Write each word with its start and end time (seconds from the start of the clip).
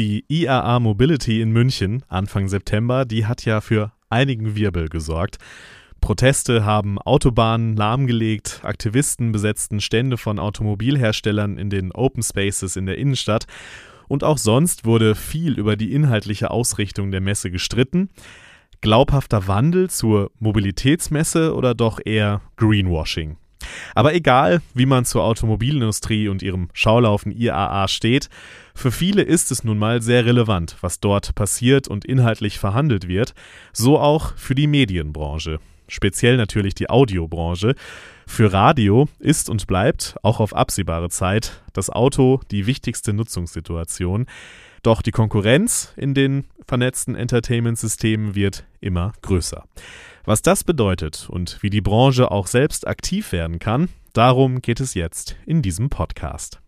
Die 0.00 0.24
IAA 0.28 0.80
Mobility 0.80 1.42
in 1.42 1.50
München 1.52 2.02
Anfang 2.08 2.48
September, 2.48 3.04
die 3.04 3.26
hat 3.26 3.44
ja 3.44 3.60
für 3.60 3.92
einigen 4.08 4.56
Wirbel 4.56 4.88
gesorgt. 4.88 5.36
Proteste 6.00 6.64
haben 6.64 6.98
Autobahnen 6.98 7.76
lahmgelegt, 7.76 8.60
Aktivisten 8.62 9.30
besetzten 9.30 9.78
Stände 9.82 10.16
von 10.16 10.38
Automobilherstellern 10.38 11.58
in 11.58 11.68
den 11.68 11.92
Open 11.92 12.22
Spaces 12.22 12.76
in 12.76 12.86
der 12.86 12.96
Innenstadt 12.96 13.44
und 14.08 14.24
auch 14.24 14.38
sonst 14.38 14.86
wurde 14.86 15.14
viel 15.14 15.58
über 15.58 15.76
die 15.76 15.92
inhaltliche 15.92 16.50
Ausrichtung 16.50 17.10
der 17.10 17.20
Messe 17.20 17.50
gestritten. 17.50 18.08
Glaubhafter 18.80 19.48
Wandel 19.48 19.90
zur 19.90 20.30
Mobilitätsmesse 20.38 21.54
oder 21.54 21.74
doch 21.74 22.00
eher 22.02 22.40
Greenwashing? 22.56 23.36
Aber 23.94 24.14
egal, 24.14 24.62
wie 24.74 24.86
man 24.86 25.04
zur 25.04 25.24
Automobilindustrie 25.24 26.28
und 26.28 26.42
ihrem 26.42 26.68
Schaulaufen 26.72 27.32
IAA 27.32 27.88
steht, 27.88 28.28
für 28.74 28.92
viele 28.92 29.22
ist 29.22 29.50
es 29.50 29.64
nun 29.64 29.78
mal 29.78 30.00
sehr 30.00 30.24
relevant, 30.24 30.76
was 30.80 31.00
dort 31.00 31.34
passiert 31.34 31.88
und 31.88 32.04
inhaltlich 32.04 32.58
verhandelt 32.58 33.08
wird, 33.08 33.34
so 33.72 33.98
auch 33.98 34.34
für 34.36 34.54
die 34.54 34.66
Medienbranche, 34.66 35.58
speziell 35.88 36.36
natürlich 36.36 36.74
die 36.74 36.88
Audiobranche. 36.88 37.74
Für 38.26 38.52
Radio 38.52 39.08
ist 39.18 39.50
und 39.50 39.66
bleibt, 39.66 40.14
auch 40.22 40.38
auf 40.38 40.54
absehbare 40.54 41.10
Zeit, 41.10 41.62
das 41.72 41.90
Auto 41.90 42.40
die 42.50 42.66
wichtigste 42.66 43.12
Nutzungssituation. 43.12 44.26
Doch 44.82 45.02
die 45.02 45.10
Konkurrenz 45.10 45.92
in 45.96 46.14
den 46.14 46.44
vernetzten 46.66 47.16
Entertainment-Systemen 47.16 48.34
wird 48.34 48.64
immer 48.80 49.12
größer. 49.20 49.64
Was 50.24 50.42
das 50.42 50.64
bedeutet 50.64 51.28
und 51.30 51.62
wie 51.62 51.70
die 51.70 51.80
Branche 51.80 52.30
auch 52.30 52.46
selbst 52.46 52.86
aktiv 52.86 53.32
werden 53.32 53.58
kann, 53.58 53.88
darum 54.12 54.60
geht 54.60 54.78
es 54.80 54.92
jetzt 54.92 55.36
in 55.46 55.62
diesem 55.62 55.88
Podcast. 55.88 56.60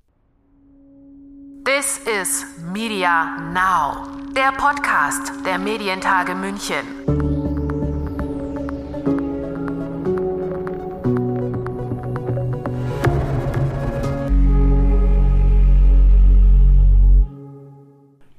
This 1.64 2.00
is 2.20 2.46
Media 2.72 3.36
Now, 3.52 4.08
der 4.34 4.52
Podcast 4.52 5.32
der 5.44 5.58
Medientage 5.58 6.34
München. 6.34 7.22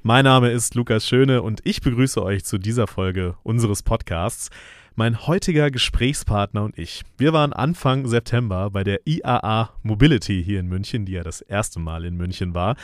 Mein 0.05 0.25
Name 0.25 0.51
ist 0.51 0.75
Lukas 0.75 1.07
Schöne 1.07 1.43
und 1.43 1.61
ich 1.63 1.81
begrüße 1.81 2.21
euch 2.21 2.43
zu 2.43 2.57
dieser 2.57 2.87
Folge 2.87 3.35
unseres 3.43 3.83
Podcasts. 3.83 4.49
Mein 4.95 5.25
heutiger 5.25 5.71
Gesprächspartner 5.71 6.63
und 6.63 6.77
ich, 6.77 7.01
wir 7.17 7.33
waren 7.33 7.51
Anfang 7.51 8.05
September 8.05 8.69
bei 8.69 8.83
der 8.83 8.99
IAA 9.05 9.71
Mobility 9.81 10.43
hier 10.43 10.59
in 10.59 10.67
München, 10.67 11.05
die 11.05 11.13
ja 11.13 11.23
das 11.23 11.41
erste 11.41 11.79
Mal 11.79 12.05
in 12.05 12.15
München 12.15 12.53
war, 12.53 12.75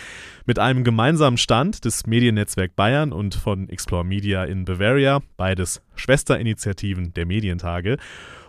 mit 0.47 0.57
einem 0.57 0.83
gemeinsamen 0.83 1.37
Stand 1.37 1.85
des 1.85 2.07
Mediennetzwerk 2.07 2.75
Bayern 2.75 3.11
und 3.11 3.35
von 3.35 3.69
Explore 3.69 4.03
Media 4.03 4.43
in 4.43 4.65
Bavaria, 4.65 5.21
beides 5.37 5.83
Schwesterinitiativen 5.93 7.13
der 7.13 7.27
Medientage 7.27 7.97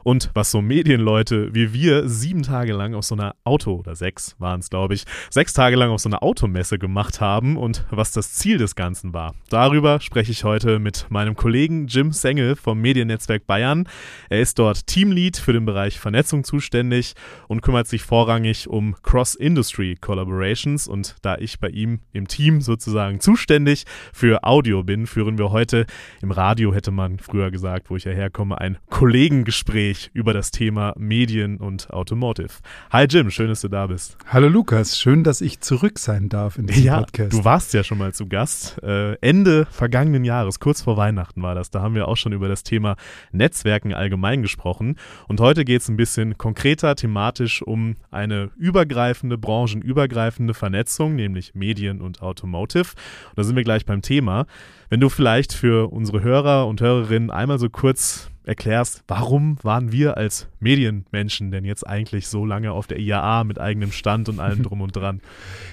und 0.04 0.30
was 0.34 0.50
so 0.50 0.62
Medienleute 0.62 1.54
wie 1.54 1.72
wir 1.72 2.08
sieben 2.08 2.42
Tage 2.42 2.72
lang 2.72 2.94
auf 2.94 3.04
so 3.04 3.14
einer 3.14 3.34
Auto, 3.44 3.76
oder 3.76 3.94
sechs 3.94 4.36
waren 4.38 4.60
es, 4.60 4.70
glaube 4.70 4.94
ich, 4.94 5.04
sechs 5.30 5.52
Tage 5.52 5.76
lang 5.76 5.90
auf 5.90 6.00
so 6.00 6.08
einer 6.08 6.22
Automesse 6.22 6.78
gemacht 6.78 7.20
haben 7.20 7.56
und 7.56 7.84
was 7.90 8.12
das 8.12 8.34
Ziel 8.34 8.58
des 8.58 8.74
Ganzen 8.74 9.12
war. 9.12 9.34
Darüber 9.48 10.00
spreche 10.00 10.32
ich 10.32 10.44
heute 10.44 10.78
mit 10.78 11.06
meinem 11.10 11.36
Kollegen 11.36 11.86
Jim 11.86 12.12
Sengel 12.12 12.56
vom 12.56 12.80
Mediennetzwerk 12.80 13.46
Bayern. 13.46 13.88
Er 14.28 14.40
ist 14.40 14.58
dort 14.58 14.86
Teamlead 14.86 15.36
für 15.36 15.52
den 15.52 15.64
Bereich 15.64 15.98
Vernetzung 15.98 16.44
zuständig 16.44 17.14
und 17.48 17.62
kümmert 17.62 17.88
sich 17.88 18.02
vorrangig 18.02 18.68
um 18.68 18.96
Cross-Industry 19.02 19.96
Collaborations 20.00 20.88
und 20.88 21.16
da 21.22 21.36
ich 21.36 21.60
bei 21.60 21.68
ihm 21.68 22.00
im 22.12 22.28
Team 22.28 22.60
sozusagen 22.60 23.20
zuständig 23.20 23.84
für 24.12 24.44
Audio 24.44 24.82
bin, 24.82 25.06
führen 25.06 25.38
wir 25.38 25.50
heute 25.50 25.86
im 26.22 26.30
Radio, 26.30 26.74
hätte 26.74 26.90
man 26.90 27.18
früher 27.18 27.50
gesagt, 27.50 27.90
wo 27.90 27.96
ich 27.96 28.04
ja 28.04 28.12
herkomme, 28.12 28.60
ein 28.60 28.78
Kollegengespräch 28.88 29.89
Gespräch 29.90 30.10
über 30.12 30.32
das 30.32 30.50
Thema 30.50 30.94
Medien 30.96 31.56
und 31.56 31.90
Automotive. 31.90 32.50
Hi 32.90 33.06
Jim, 33.08 33.30
schön, 33.30 33.48
dass 33.48 33.60
du 33.60 33.68
da 33.68 33.86
bist. 33.86 34.16
Hallo 34.26 34.48
Lukas, 34.48 34.98
schön, 34.98 35.24
dass 35.24 35.40
ich 35.40 35.60
zurück 35.60 35.98
sein 35.98 36.28
darf 36.28 36.58
in 36.58 36.66
diesem 36.66 36.84
ja, 36.84 37.00
Podcast. 37.00 37.32
Du 37.32 37.44
warst 37.44 37.74
ja 37.74 37.82
schon 37.82 37.98
mal 37.98 38.14
zu 38.14 38.26
Gast. 38.26 38.80
Äh, 38.82 39.14
Ende 39.16 39.66
vergangenen 39.70 40.24
Jahres, 40.24 40.60
kurz 40.60 40.82
vor 40.82 40.96
Weihnachten 40.96 41.42
war 41.42 41.54
das. 41.54 41.70
Da 41.70 41.80
haben 41.80 41.94
wir 41.94 42.08
auch 42.08 42.16
schon 42.16 42.32
über 42.32 42.48
das 42.48 42.62
Thema 42.62 42.96
Netzwerken 43.32 43.92
allgemein 43.92 44.42
gesprochen. 44.42 44.96
Und 45.28 45.40
heute 45.40 45.64
geht 45.64 45.82
es 45.82 45.88
ein 45.88 45.96
bisschen 45.96 46.38
konkreter 46.38 46.94
thematisch 46.94 47.62
um 47.62 47.96
eine 48.10 48.50
übergreifende, 48.56 49.38
branchenübergreifende 49.38 50.54
Vernetzung, 50.54 51.16
nämlich 51.16 51.54
Medien 51.54 52.00
und 52.00 52.22
Automotive. 52.22 52.92
Und 53.30 53.38
da 53.38 53.42
sind 53.42 53.56
wir 53.56 53.64
gleich 53.64 53.86
beim 53.86 54.02
Thema. 54.02 54.46
Wenn 54.88 55.00
du 55.00 55.08
vielleicht 55.08 55.52
für 55.52 55.92
unsere 55.92 56.22
Hörer 56.22 56.66
und 56.66 56.80
Hörerinnen 56.80 57.30
einmal 57.30 57.58
so 57.58 57.68
kurz 57.68 58.29
erklärst, 58.44 59.04
warum 59.06 59.58
waren 59.62 59.92
wir 59.92 60.16
als 60.16 60.48
Medienmenschen 60.60 61.50
denn 61.50 61.64
jetzt 61.64 61.86
eigentlich 61.86 62.28
so 62.28 62.44
lange 62.44 62.72
auf 62.72 62.86
der 62.86 62.98
IAA 62.98 63.44
mit 63.44 63.58
eigenem 63.58 63.92
Stand 63.92 64.28
und 64.28 64.40
allem 64.40 64.62
drum 64.64 64.80
und 64.80 64.96
dran? 64.96 65.20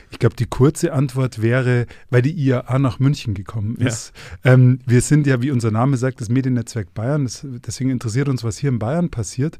Ich 0.10 0.20
glaube, 0.20 0.36
die 0.36 0.46
kurze 0.46 0.94
Antwort 0.94 1.42
wäre, 1.42 1.86
weil 2.10 2.22
die 2.22 2.32
IAA 2.32 2.80
nach 2.80 3.00
München 3.00 3.34
gekommen 3.34 3.76
ist. 3.76 4.14
Ja. 4.44 4.54
Ähm, 4.54 4.80
wir 4.86 5.02
sind 5.02 5.28
ja, 5.28 5.42
wie 5.42 5.52
unser 5.52 5.72
Name 5.72 5.98
sagt, 5.98 6.22
das 6.22 6.30
Mediennetzwerk 6.30 6.94
Bayern. 6.94 7.26
Das, 7.26 7.46
deswegen 7.66 7.90
interessiert 7.90 8.30
uns, 8.30 8.44
was 8.44 8.58
hier 8.58 8.70
in 8.70 8.80
Bayern 8.80 9.10
passiert. 9.10 9.58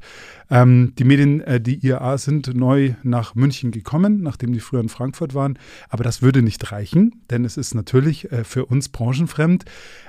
Ähm, 0.50 0.94
die 0.98 1.04
Medien, 1.04 1.40
äh, 1.42 1.60
die 1.60 1.86
IAA 1.86 2.18
sind 2.18 2.54
neu 2.54 2.94
nach 3.02 3.34
München 3.34 3.70
gekommen, 3.70 4.22
nachdem 4.22 4.52
die 4.52 4.60
früher 4.60 4.80
in 4.80 4.88
Frankfurt 4.88 5.34
waren. 5.34 5.58
Aber 5.90 6.02
das 6.02 6.22
würde 6.22 6.42
nicht 6.42 6.72
reichen, 6.72 7.22
denn 7.30 7.44
es 7.44 7.56
ist 7.56 7.74
natürlich 7.74 8.32
äh, 8.32 8.44
für 8.44 8.64
uns 8.66 8.88
branchenfremd. 8.88 9.64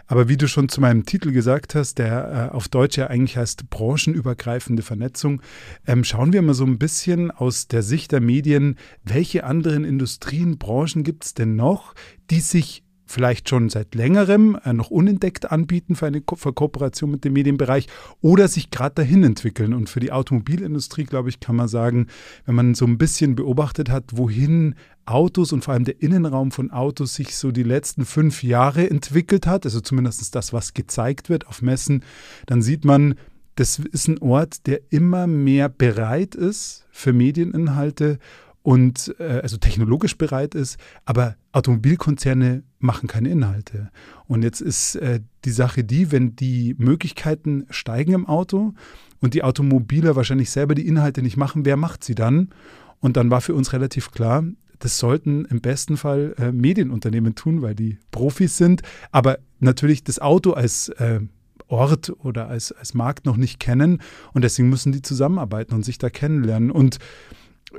Aber 0.07 0.27
wie 0.27 0.37
du 0.37 0.47
schon 0.47 0.69
zu 0.69 0.81
meinem 0.81 1.05
Titel 1.05 1.31
gesagt 1.31 1.75
hast, 1.75 1.99
der 1.99 2.49
äh, 2.51 2.55
auf 2.55 2.67
Deutsch 2.67 2.97
ja 2.97 3.07
eigentlich 3.07 3.37
heißt 3.37 3.69
branchenübergreifende 3.69 4.81
Vernetzung, 4.81 5.39
ähm, 5.85 6.03
schauen 6.03 6.33
wir 6.33 6.41
mal 6.41 6.55
so 6.55 6.65
ein 6.65 6.79
bisschen 6.79 7.29
aus 7.29 7.67
der 7.67 7.83
Sicht 7.83 8.11
der 8.11 8.19
Medien, 8.19 8.77
welche 9.03 9.43
anderen 9.43 9.85
Industrien, 9.85 10.28
Branchen 10.57 11.03
gibt 11.03 11.25
es 11.25 11.33
denn 11.33 11.55
noch, 11.55 11.93
die 12.29 12.39
sich 12.39 12.83
vielleicht 13.09 13.49
schon 13.49 13.69
seit 13.69 13.95
längerem 13.95 14.57
äh, 14.63 14.71
noch 14.71 14.91
unentdeckt 14.91 15.51
anbieten 15.51 15.95
für 15.95 16.05
eine 16.05 16.21
Ko 16.21 16.35
für 16.35 16.53
Kooperation 16.53 17.09
mit 17.09 17.25
dem 17.25 17.33
Medienbereich 17.33 17.87
oder 18.21 18.47
sich 18.47 18.69
gerade 18.69 18.95
dahin 18.95 19.23
entwickeln. 19.23 19.73
Und 19.73 19.89
für 19.89 19.99
die 19.99 20.11
Automobilindustrie, 20.11 21.05
glaube 21.05 21.29
ich, 21.29 21.39
kann 21.39 21.55
man 21.55 21.67
sagen, 21.67 22.07
wenn 22.45 22.55
man 22.55 22.75
so 22.75 22.85
ein 22.85 22.99
bisschen 22.99 23.35
beobachtet 23.35 23.89
hat, 23.89 24.05
wohin 24.13 24.75
Autos 25.05 25.51
und 25.51 25.63
vor 25.63 25.73
allem 25.73 25.85
der 25.85 26.01
Innenraum 26.01 26.51
von 26.51 26.69
Autos 26.69 27.15
sich 27.15 27.35
so 27.35 27.51
die 27.51 27.63
letzten 27.63 28.05
fünf 28.05 28.43
Jahre 28.43 28.87
entwickelt 28.87 29.47
hat, 29.47 29.65
also 29.65 29.81
zumindest 29.81 30.35
das, 30.35 30.53
was 30.53 30.75
gezeigt 30.75 31.29
wird 31.29 31.47
auf 31.47 31.63
Messen, 31.63 32.03
dann 32.45 32.61
sieht 32.61 32.85
man, 32.85 33.15
das 33.55 33.79
ist 33.79 34.07
ein 34.07 34.19
Ort, 34.19 34.67
der 34.67 34.81
immer 34.89 35.25
mehr 35.25 35.67
bereit 35.67 36.35
ist 36.35 36.85
für 36.91 37.11
Medieninhalte 37.11 38.19
und 38.61 39.15
äh, 39.19 39.39
also 39.41 39.57
technologisch 39.57 40.17
bereit 40.17 40.55
ist, 40.55 40.77
aber 41.05 41.35
Automobilkonzerne 41.51 42.63
machen 42.79 43.07
keine 43.07 43.29
Inhalte. 43.29 43.89
Und 44.27 44.43
jetzt 44.43 44.61
ist 44.61 44.95
äh, 44.95 45.21
die 45.45 45.51
Sache 45.51 45.83
die, 45.83 46.11
wenn 46.11 46.35
die 46.35 46.75
Möglichkeiten 46.77 47.65
steigen 47.69 48.13
im 48.13 48.25
Auto 48.27 48.73
und 49.21 49.33
die 49.33 49.43
Automobiler 49.43 50.15
wahrscheinlich 50.15 50.49
selber 50.49 50.75
die 50.75 50.87
Inhalte 50.87 51.21
nicht 51.21 51.37
machen, 51.37 51.65
wer 51.65 51.77
macht 51.77 52.03
sie 52.03 52.15
dann? 52.15 52.49
Und 52.99 53.15
dann 53.17 53.31
war 53.31 53.41
für 53.41 53.55
uns 53.55 53.71
relativ 53.73 54.11
klar, 54.11 54.43
das 54.79 54.97
sollten 54.97 55.45
im 55.45 55.61
besten 55.61 55.97
Fall 55.97 56.35
äh, 56.37 56.51
Medienunternehmen 56.51 57.35
tun, 57.35 57.61
weil 57.61 57.75
die 57.75 57.97
Profis 58.11 58.57
sind, 58.57 58.81
aber 59.11 59.39
natürlich 59.59 60.03
das 60.03 60.19
Auto 60.19 60.51
als 60.51 60.89
äh, 60.89 61.19
Ort 61.67 62.11
oder 62.19 62.47
als, 62.47 62.71
als 62.71 62.93
Markt 62.93 63.25
noch 63.25 63.37
nicht 63.37 63.59
kennen 63.59 64.01
und 64.33 64.43
deswegen 64.43 64.69
müssen 64.69 64.91
die 64.91 65.01
zusammenarbeiten 65.01 65.75
und 65.75 65.83
sich 65.83 65.97
da 65.97 66.09
kennenlernen. 66.09 66.71
Und 66.71 66.97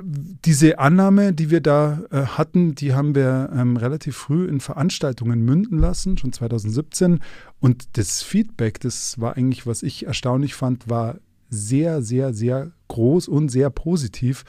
diese 0.03 0.79
Annahme, 0.79 1.33
die 1.33 1.51
wir 1.51 1.61
da 1.61 2.03
äh, 2.11 2.23
hatten, 2.23 2.75
die 2.75 2.95
haben 2.95 3.15
wir 3.15 3.51
ähm, 3.55 3.77
relativ 3.77 4.17
früh 4.17 4.47
in 4.47 4.61
Veranstaltungen 4.61 5.45
münden 5.45 5.79
lassen, 5.79 6.17
schon 6.17 6.33
2017. 6.33 7.21
Und 7.59 7.99
das 7.99 8.23
Feedback, 8.23 8.81
das 8.81 9.21
war 9.21 9.37
eigentlich, 9.37 9.67
was 9.67 9.83
ich 9.83 10.07
erstaunlich 10.07 10.55
fand, 10.55 10.89
war 10.89 11.19
sehr, 11.49 12.03
sehr, 12.03 12.33
sehr 12.33 12.71
groß 12.89 13.29
und 13.29 13.49
sehr 13.49 13.71
positiv. 13.71 14.45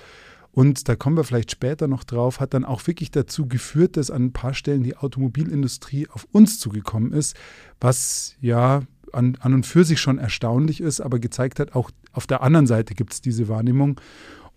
Und 0.51 0.89
da 0.89 0.95
kommen 0.95 1.17
wir 1.17 1.23
vielleicht 1.23 1.51
später 1.51 1.87
noch 1.87 2.03
drauf, 2.03 2.39
hat 2.39 2.53
dann 2.53 2.65
auch 2.65 2.85
wirklich 2.85 3.09
dazu 3.09 3.47
geführt, 3.47 3.97
dass 3.97 4.11
an 4.11 4.25
ein 4.25 4.33
paar 4.33 4.53
Stellen 4.53 4.83
die 4.83 4.97
Automobilindustrie 4.97 6.07
auf 6.09 6.27
uns 6.31 6.59
zugekommen 6.59 7.13
ist, 7.13 7.35
was 7.79 8.35
ja 8.41 8.81
an, 9.13 9.37
an 9.39 9.53
und 9.53 9.65
für 9.65 9.85
sich 9.85 9.99
schon 9.99 10.19
erstaunlich 10.19 10.81
ist, 10.81 11.01
aber 11.01 11.19
gezeigt 11.19 11.59
hat, 11.59 11.73
auch 11.73 11.89
auf 12.11 12.27
der 12.27 12.43
anderen 12.43 12.67
Seite 12.67 12.93
gibt 12.93 13.13
es 13.13 13.21
diese 13.21 13.47
Wahrnehmung. 13.47 13.99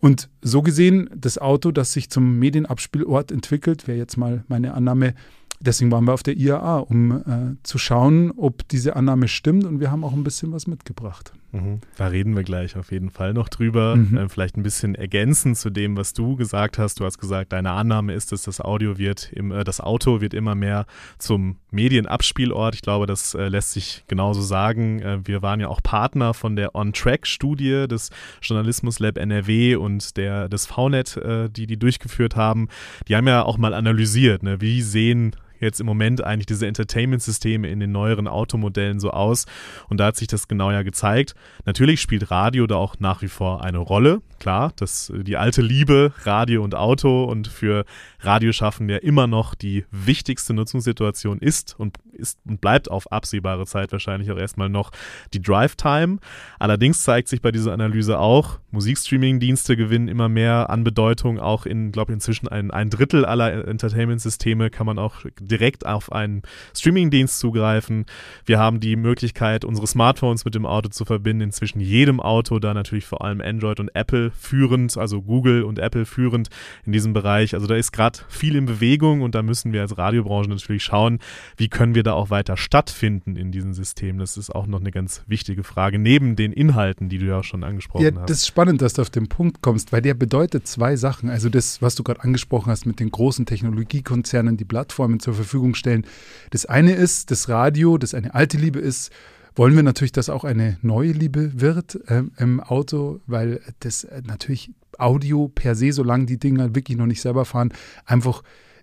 Und 0.04 0.28
so 0.42 0.60
gesehen, 0.60 1.08
das 1.16 1.38
Auto, 1.38 1.72
das 1.72 1.94
sich 1.94 2.10
zum 2.10 2.38
Medienabspielort 2.38 3.32
entwickelt, 3.32 3.88
wäre 3.88 3.96
jetzt 3.96 4.18
mal 4.18 4.44
meine 4.48 4.74
Annahme. 4.74 5.14
Deswegen 5.60 5.90
waren 5.90 6.04
wir 6.04 6.12
auf 6.12 6.22
der 6.22 6.36
IAA, 6.36 6.80
um 6.80 7.12
äh, 7.12 7.56
zu 7.62 7.78
schauen, 7.78 8.30
ob 8.36 8.68
diese 8.68 8.96
Annahme 8.96 9.28
stimmt. 9.28 9.64
Und 9.64 9.80
wir 9.80 9.90
haben 9.90 10.04
auch 10.04 10.12
ein 10.12 10.22
bisschen 10.22 10.52
was 10.52 10.66
mitgebracht. 10.66 11.32
Mhm. 11.54 11.80
Da 11.96 12.08
reden 12.08 12.34
wir 12.34 12.42
gleich 12.42 12.76
auf 12.76 12.90
jeden 12.90 13.10
Fall 13.10 13.32
noch 13.32 13.48
drüber. 13.48 13.94
Mhm. 13.96 14.18
Ähm, 14.18 14.28
vielleicht 14.28 14.56
ein 14.56 14.64
bisschen 14.64 14.94
ergänzend 14.96 15.56
zu 15.56 15.70
dem, 15.70 15.96
was 15.96 16.12
du 16.12 16.34
gesagt 16.34 16.78
hast. 16.78 16.98
Du 16.98 17.04
hast 17.04 17.18
gesagt, 17.18 17.52
deine 17.52 17.70
Annahme 17.70 18.12
ist, 18.12 18.32
dass 18.32 18.42
das 18.42 18.60
Audio 18.60 18.98
wird, 18.98 19.32
im, 19.32 19.52
äh, 19.52 19.62
das 19.62 19.80
Auto 19.80 20.20
wird 20.20 20.34
immer 20.34 20.54
mehr 20.54 20.86
zum 21.18 21.56
Medienabspielort. 21.70 22.74
Ich 22.74 22.82
glaube, 22.82 23.06
das 23.06 23.34
äh, 23.34 23.48
lässt 23.48 23.72
sich 23.72 24.04
genauso 24.08 24.42
sagen. 24.42 25.00
Äh, 25.00 25.20
wir 25.24 25.42
waren 25.42 25.60
ja 25.60 25.68
auch 25.68 25.82
Partner 25.82 26.34
von 26.34 26.56
der 26.56 26.74
On-Track-Studie 26.74 27.86
des 27.88 28.10
Journalismus 28.42 28.98
Lab 28.98 29.16
NRW 29.16 29.76
und 29.76 30.16
der 30.16 30.48
des 30.48 30.66
VNet, 30.66 31.16
äh, 31.18 31.48
die 31.48 31.66
die 31.66 31.78
durchgeführt 31.78 32.34
haben. 32.34 32.68
Die 33.06 33.14
haben 33.14 33.28
ja 33.28 33.44
auch 33.44 33.58
mal 33.58 33.74
analysiert, 33.74 34.42
ne? 34.42 34.60
wie 34.60 34.82
sehen 34.82 35.36
jetzt 35.64 35.80
im 35.80 35.86
Moment 35.86 36.22
eigentlich 36.22 36.46
diese 36.46 36.66
Entertainment-Systeme 36.66 37.68
in 37.68 37.80
den 37.80 37.92
neueren 37.92 38.28
Automodellen 38.28 39.00
so 39.00 39.10
aus. 39.10 39.46
Und 39.88 39.98
da 39.98 40.06
hat 40.06 40.16
sich 40.16 40.28
das 40.28 40.48
genau 40.48 40.70
ja 40.70 40.82
gezeigt. 40.82 41.34
Natürlich 41.64 42.00
spielt 42.00 42.30
Radio 42.30 42.66
da 42.66 42.76
auch 42.76 42.96
nach 42.98 43.22
wie 43.22 43.28
vor 43.28 43.64
eine 43.64 43.78
Rolle. 43.78 44.22
Klar, 44.38 44.72
das, 44.76 45.12
die 45.14 45.36
alte 45.36 45.62
Liebe, 45.62 46.12
Radio 46.24 46.62
und 46.62 46.74
Auto 46.74 47.24
und 47.24 47.48
für 47.48 47.84
Radioschaffende 48.24 48.96
immer 48.98 49.26
noch 49.26 49.54
die 49.54 49.84
wichtigste 49.90 50.54
Nutzungssituation 50.54 51.38
ist 51.38 51.74
und 51.78 51.98
ist 52.12 52.38
und 52.44 52.60
bleibt 52.60 52.90
auf 52.90 53.10
absehbare 53.10 53.66
Zeit 53.66 53.92
wahrscheinlich 53.92 54.30
auch 54.30 54.38
erstmal 54.38 54.68
noch 54.68 54.90
die 55.32 55.42
Drive-Time. 55.42 56.18
Allerdings 56.58 57.02
zeigt 57.02 57.28
sich 57.28 57.42
bei 57.42 57.50
dieser 57.50 57.72
Analyse 57.72 58.18
auch, 58.18 58.58
Musikstreaming-Dienste 58.70 59.76
gewinnen 59.76 60.08
immer 60.08 60.28
mehr 60.28 60.70
an 60.70 60.84
Bedeutung. 60.84 61.38
Auch 61.38 61.64
in, 61.66 61.92
glaube 61.92 62.12
ich, 62.12 62.14
inzwischen 62.14 62.48
ein, 62.48 62.70
ein 62.70 62.90
Drittel 62.90 63.24
aller 63.24 63.66
Entertainment-Systeme 63.66 64.70
kann 64.70 64.86
man 64.86 64.98
auch 64.98 65.24
direkt 65.40 65.86
auf 65.86 66.12
einen 66.12 66.42
Streaming-Dienst 66.76 67.38
zugreifen. 67.38 68.06
Wir 68.44 68.58
haben 68.58 68.80
die 68.80 68.96
Möglichkeit, 68.96 69.64
unsere 69.64 69.86
Smartphones 69.86 70.44
mit 70.44 70.54
dem 70.54 70.66
Auto 70.66 70.88
zu 70.88 71.04
verbinden. 71.04 71.42
Inzwischen 71.42 71.80
jedem 71.80 72.20
Auto, 72.20 72.58
da 72.58 72.74
natürlich 72.74 73.06
vor 73.06 73.24
allem 73.24 73.40
Android 73.40 73.80
und 73.80 73.94
Apple 73.94 74.30
führend, 74.32 74.96
also 74.96 75.22
Google 75.22 75.62
und 75.62 75.78
Apple 75.78 76.04
führend 76.04 76.48
in 76.84 76.92
diesem 76.92 77.12
Bereich. 77.12 77.54
Also 77.54 77.66
da 77.66 77.76
ist 77.76 77.92
gerade 77.92 78.13
viel 78.28 78.56
in 78.56 78.66
Bewegung 78.66 79.22
und 79.22 79.34
da 79.34 79.42
müssen 79.42 79.72
wir 79.72 79.80
als 79.80 79.96
Radiobranche 79.96 80.50
natürlich 80.50 80.84
schauen, 80.84 81.18
wie 81.56 81.68
können 81.68 81.94
wir 81.94 82.02
da 82.02 82.12
auch 82.12 82.30
weiter 82.30 82.56
stattfinden 82.56 83.36
in 83.36 83.52
diesem 83.52 83.72
System. 83.72 84.18
Das 84.18 84.36
ist 84.36 84.54
auch 84.54 84.66
noch 84.66 84.80
eine 84.80 84.90
ganz 84.90 85.22
wichtige 85.26 85.64
Frage, 85.64 85.98
neben 85.98 86.36
den 86.36 86.52
Inhalten, 86.52 87.08
die 87.08 87.18
du 87.18 87.26
ja 87.26 87.38
auch 87.38 87.44
schon 87.44 87.64
angesprochen 87.64 88.04
ja, 88.04 88.12
hast. 88.14 88.30
Das 88.30 88.38
ist 88.38 88.46
spannend, 88.46 88.82
dass 88.82 88.94
du 88.94 89.02
auf 89.02 89.10
den 89.10 89.28
Punkt 89.28 89.62
kommst, 89.62 89.92
weil 89.92 90.02
der 90.02 90.14
bedeutet 90.14 90.66
zwei 90.66 90.96
Sachen. 90.96 91.28
Also 91.30 91.48
das, 91.48 91.82
was 91.82 91.94
du 91.94 92.02
gerade 92.02 92.22
angesprochen 92.22 92.70
hast 92.70 92.86
mit 92.86 93.00
den 93.00 93.10
großen 93.10 93.46
Technologiekonzernen, 93.46 94.56
die 94.56 94.64
Plattformen 94.64 95.20
zur 95.20 95.34
Verfügung 95.34 95.74
stellen. 95.74 96.06
Das 96.50 96.66
eine 96.66 96.92
ist 96.92 97.30
das 97.30 97.48
Radio, 97.48 97.98
das 97.98 98.14
eine 98.14 98.34
alte 98.34 98.58
Liebe 98.58 98.78
ist, 98.78 99.10
wollen 99.56 99.76
wir 99.76 99.82
natürlich, 99.82 100.12
dass 100.12 100.28
auch 100.28 100.44
eine 100.44 100.78
neue 100.82 101.12
Liebe 101.12 101.60
wird 101.60 101.98
ähm, 102.08 102.32
im 102.38 102.60
Auto, 102.60 103.20
weil 103.26 103.60
das 103.80 104.04
äh, 104.04 104.22
natürlich 104.26 104.72
Audio 104.98 105.48
per 105.48 105.74
se, 105.74 105.92
solange 105.92 106.26
die 106.26 106.38
Dinger 106.38 106.74
wirklich 106.74 106.98
noch 106.98 107.06
nicht 107.06 107.20
selber 107.20 107.44
fahren, 107.44 107.72
einfach 108.04 108.42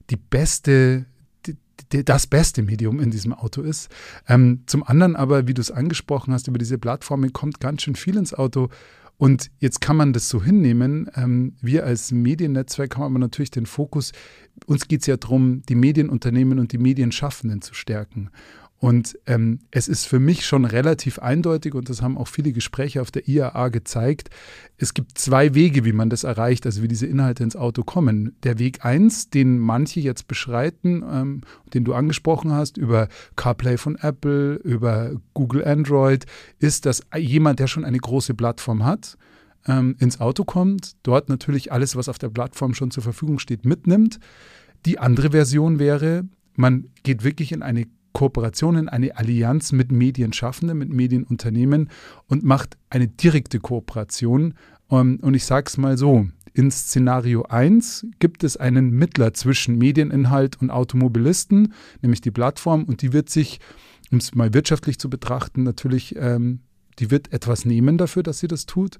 die 0.09 0.17
beste 0.17 1.05
das 1.89 2.27
beste 2.27 2.61
Medium 2.61 2.99
in 2.99 3.11
diesem 3.11 3.33
Auto 3.33 3.61
ist. 3.61 3.89
Ähm, 4.27 4.61
zum 4.65 4.83
anderen 4.83 5.15
aber, 5.15 5.47
wie 5.47 5.53
du 5.53 5.61
es 5.61 5.71
angesprochen 5.71 6.33
hast, 6.33 6.47
über 6.47 6.57
diese 6.57 6.77
Plattformen 6.77 7.33
kommt 7.33 7.59
ganz 7.59 7.81
schön 7.81 7.95
viel 7.95 8.17
ins 8.17 8.33
Auto. 8.33 8.69
Und 9.17 9.51
jetzt 9.59 9.81
kann 9.81 9.97
man 9.97 10.13
das 10.13 10.29
so 10.29 10.41
hinnehmen. 10.41 11.09
Ähm, 11.15 11.53
wir 11.61 11.85
als 11.85 12.11
Mediennetzwerk 12.11 12.95
haben 12.95 13.03
aber 13.03 13.19
natürlich 13.19 13.51
den 13.51 13.67
Fokus, 13.67 14.13
uns 14.65 14.87
geht 14.87 15.01
es 15.01 15.07
ja 15.07 15.17
darum, 15.17 15.61
die 15.69 15.75
Medienunternehmen 15.75 16.57
und 16.57 16.71
die 16.71 16.79
Medienschaffenden 16.79 17.61
zu 17.61 17.73
stärken. 17.73 18.31
Und 18.81 19.15
ähm, 19.27 19.59
es 19.69 19.87
ist 19.87 20.07
für 20.07 20.19
mich 20.19 20.43
schon 20.43 20.65
relativ 20.65 21.19
eindeutig, 21.19 21.75
und 21.75 21.87
das 21.87 22.01
haben 22.01 22.17
auch 22.17 22.27
viele 22.27 22.51
Gespräche 22.51 22.99
auf 23.03 23.11
der 23.11 23.27
IAA 23.27 23.69
gezeigt, 23.69 24.31
es 24.77 24.95
gibt 24.95 25.19
zwei 25.19 25.53
Wege, 25.53 25.85
wie 25.85 25.91
man 25.91 26.09
das 26.09 26.23
erreicht, 26.23 26.65
also 26.65 26.81
wie 26.81 26.87
diese 26.87 27.05
Inhalte 27.05 27.43
ins 27.43 27.55
Auto 27.55 27.83
kommen. 27.83 28.35
Der 28.41 28.57
Weg 28.57 28.83
eins, 28.83 29.29
den 29.29 29.59
manche 29.59 29.99
jetzt 29.99 30.27
beschreiten, 30.27 31.03
ähm, 31.07 31.41
den 31.75 31.83
du 31.83 31.93
angesprochen 31.93 32.53
hast, 32.53 32.77
über 32.77 33.07
CarPlay 33.35 33.77
von 33.77 33.97
Apple, 33.97 34.55
über 34.55 35.11
Google 35.35 35.63
Android, 35.63 36.25
ist, 36.57 36.87
dass 36.87 37.03
jemand, 37.15 37.59
der 37.59 37.67
schon 37.67 37.85
eine 37.85 37.99
große 37.99 38.33
Plattform 38.33 38.83
hat, 38.83 39.15
ähm, 39.67 39.95
ins 39.99 40.19
Auto 40.19 40.43
kommt, 40.43 40.93
dort 41.03 41.29
natürlich 41.29 41.71
alles, 41.71 41.95
was 41.95 42.09
auf 42.09 42.17
der 42.17 42.29
Plattform 42.29 42.73
schon 42.73 42.89
zur 42.89 43.03
Verfügung 43.03 43.37
steht, 43.37 43.63
mitnimmt. 43.63 44.19
Die 44.87 44.97
andere 44.97 45.29
Version 45.29 45.77
wäre, 45.77 46.23
man 46.55 46.87
geht 47.03 47.23
wirklich 47.23 47.51
in 47.51 47.61
eine 47.61 47.85
Kooperationen, 48.13 48.89
eine 48.89 49.17
Allianz 49.17 49.71
mit 49.71 49.91
Medienschaffenden, 49.91 50.77
mit 50.77 50.89
Medienunternehmen 50.89 51.89
und 52.27 52.43
macht 52.43 52.77
eine 52.89 53.07
direkte 53.07 53.59
Kooperation. 53.59 54.53
Ähm, 54.89 55.19
und 55.21 55.33
ich 55.33 55.45
sage 55.45 55.67
es 55.67 55.77
mal 55.77 55.97
so, 55.97 56.27
in 56.53 56.69
Szenario 56.69 57.43
1 57.43 58.07
gibt 58.19 58.43
es 58.43 58.57
einen 58.57 58.91
Mittler 58.91 59.33
zwischen 59.33 59.77
Medieninhalt 59.77 60.61
und 60.61 60.69
Automobilisten, 60.69 61.73
nämlich 62.01 62.21
die 62.21 62.31
Plattform, 62.31 62.83
und 62.83 63.01
die 63.01 63.13
wird 63.13 63.29
sich, 63.29 63.59
um 64.11 64.17
es 64.17 64.35
mal 64.35 64.53
wirtschaftlich 64.53 64.99
zu 64.99 65.09
betrachten, 65.09 65.63
natürlich, 65.63 66.15
ähm, 66.17 66.59
die 66.99 67.09
wird 67.09 67.31
etwas 67.31 67.65
nehmen 67.65 67.97
dafür, 67.97 68.21
dass 68.21 68.39
sie 68.39 68.49
das 68.49 68.65
tut. 68.65 68.97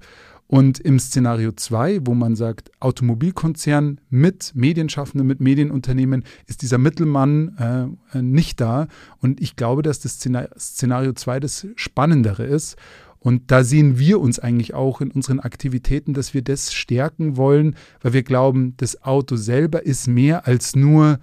Und 0.52 0.80
im 0.80 0.98
Szenario 0.98 1.52
2, 1.52 2.00
wo 2.04 2.12
man 2.12 2.36
sagt, 2.36 2.72
Automobilkonzern 2.78 4.02
mit 4.10 4.52
Medienschaffenden, 4.54 5.26
mit 5.26 5.40
Medienunternehmen, 5.40 6.24
ist 6.46 6.60
dieser 6.60 6.76
Mittelmann 6.76 7.96
äh, 8.12 8.20
nicht 8.20 8.60
da. 8.60 8.86
Und 9.18 9.40
ich 9.40 9.56
glaube, 9.56 9.80
dass 9.80 10.00
das 10.00 10.20
Szenario 10.20 11.14
2 11.14 11.40
das 11.40 11.66
Spannendere 11.76 12.44
ist. 12.44 12.76
Und 13.18 13.50
da 13.50 13.64
sehen 13.64 13.98
wir 13.98 14.20
uns 14.20 14.38
eigentlich 14.40 14.74
auch 14.74 15.00
in 15.00 15.10
unseren 15.10 15.40
Aktivitäten, 15.40 16.12
dass 16.12 16.34
wir 16.34 16.42
das 16.42 16.74
stärken 16.74 17.38
wollen, 17.38 17.74
weil 18.02 18.12
wir 18.12 18.22
glauben, 18.22 18.74
das 18.76 19.02
Auto 19.04 19.36
selber 19.36 19.86
ist 19.86 20.06
mehr 20.06 20.46
als 20.46 20.76
nur 20.76 21.18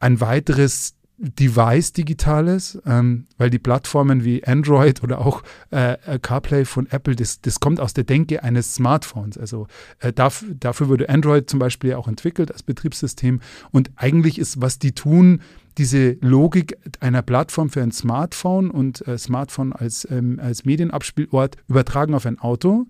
ein 0.00 0.20
weiteres 0.20 0.96
Device 1.22 1.92
Digitales, 1.92 2.82
ähm, 2.84 3.26
weil 3.38 3.48
die 3.48 3.60
Plattformen 3.60 4.24
wie 4.24 4.44
Android 4.44 5.04
oder 5.04 5.20
auch 5.20 5.44
äh, 5.70 5.92
äh, 5.92 6.18
CarPlay 6.18 6.64
von 6.64 6.88
Apple, 6.90 7.14
das, 7.14 7.40
das 7.40 7.60
kommt 7.60 7.78
aus 7.78 7.94
der 7.94 8.02
Denke 8.02 8.42
eines 8.42 8.74
Smartphones. 8.74 9.38
Also 9.38 9.68
äh, 10.00 10.12
darf, 10.12 10.44
dafür 10.58 10.88
wurde 10.88 11.08
Android 11.08 11.48
zum 11.48 11.60
Beispiel 11.60 11.90
ja 11.90 11.96
auch 11.96 12.08
entwickelt 12.08 12.50
als 12.50 12.64
Betriebssystem. 12.64 13.40
Und 13.70 13.92
eigentlich 13.94 14.40
ist, 14.40 14.60
was 14.60 14.80
die 14.80 14.92
tun, 14.92 15.42
diese 15.78 16.16
Logik 16.20 16.76
einer 16.98 17.22
Plattform 17.22 17.70
für 17.70 17.82
ein 17.82 17.92
Smartphone 17.92 18.68
und 18.68 19.06
äh, 19.06 19.16
Smartphone 19.16 19.72
als, 19.72 20.06
ähm, 20.10 20.40
als 20.42 20.64
Medienabspielort 20.64 21.56
übertragen 21.68 22.14
auf 22.14 22.26
ein 22.26 22.40
Auto 22.40 22.86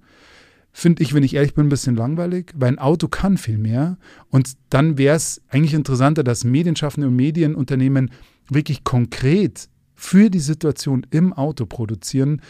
finde 0.72 1.02
ich, 1.02 1.14
wenn 1.14 1.22
ich 1.22 1.34
ehrlich 1.34 1.54
bin, 1.54 1.66
ein 1.66 1.70
bisschen 1.70 1.96
langweilig, 1.96 2.52
weil 2.54 2.68
ein 2.68 2.78
Auto 2.78 3.08
kann 3.08 3.36
viel 3.36 3.58
mehr. 3.58 3.98
Und 4.30 4.54
dann 4.70 4.96
wäre 4.96 5.16
es 5.16 5.42
eigentlich 5.48 5.74
interessanter, 5.74 6.24
dass 6.24 6.44
Medienschaffende 6.44 7.08
und 7.08 7.16
Medienunternehmen 7.16 8.10
wirklich 8.48 8.82
konkret 8.82 9.68
für 9.94 10.30
die 10.30 10.40
Situation 10.40 11.06
im 11.10 11.32
Auto 11.32 11.66
produzieren. 11.66 12.40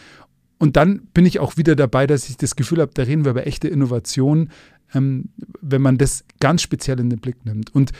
Und 0.57 0.77
dann 0.77 1.07
bin 1.13 1.25
ich 1.25 1.39
auch 1.39 1.57
wieder 1.57 1.75
dabei, 1.75 2.07
dass 2.07 2.29
ich 2.29 2.37
das 2.37 2.55
Gefühl 2.55 2.79
habe, 2.79 2.91
da 2.93 3.03
reden 3.03 3.25
wir 3.25 3.31
über 3.31 3.45
echte 3.45 3.67
Innovation, 3.67 4.49
ähm, 4.93 5.29
wenn 5.61 5.81
man 5.81 5.97
das 5.97 6.23
ganz 6.39 6.61
speziell 6.61 6.99
in 6.99 7.09
den 7.09 7.19
Blick 7.19 7.45
nimmt. 7.45 7.75
Und 7.75 7.91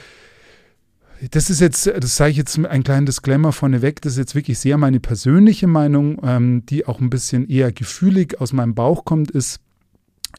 das 1.31 1.50
ist 1.50 1.62
jetzt, 1.62 1.88
das 1.88 2.15
sage 2.15 2.31
ich 2.31 2.38
jetzt 2.38 2.57
ein 2.57 2.83
kleinen 2.83 3.05
Disclaimer 3.05 3.51
vorneweg, 3.51 4.01
das 4.01 4.13
ist 4.13 4.19
jetzt 4.19 4.36
wirklich 4.36 4.59
sehr 4.59 4.77
meine 4.77 5.00
persönliche 5.00 5.67
Meinung, 5.67 6.19
ähm, 6.24 6.65
die 6.65 6.86
auch 6.86 7.00
ein 7.00 7.09
bisschen 7.09 7.47
eher 7.47 7.71
gefühlig 7.71 8.41
aus 8.41 8.53
meinem 8.53 8.75
Bauch 8.75 9.05
kommt, 9.05 9.31
ist, 9.31 9.59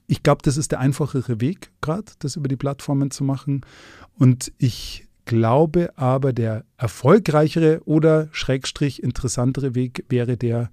ich 0.06 0.22
glaube, 0.22 0.42
das 0.42 0.56
ist 0.56 0.72
der 0.72 0.80
einfachere 0.80 1.40
Weg, 1.40 1.70
gerade 1.80 2.12
das 2.18 2.36
über 2.36 2.48
die 2.48 2.56
Plattformen 2.56 3.10
zu 3.10 3.24
machen. 3.24 3.62
Und 4.18 4.52
ich 4.58 5.06
glaube 5.24 5.92
aber, 5.96 6.32
der 6.32 6.64
erfolgreichere 6.76 7.80
oder 7.84 8.28
schrägstrich 8.32 9.02
interessantere 9.02 9.74
Weg 9.74 10.04
wäre 10.08 10.36
der, 10.36 10.70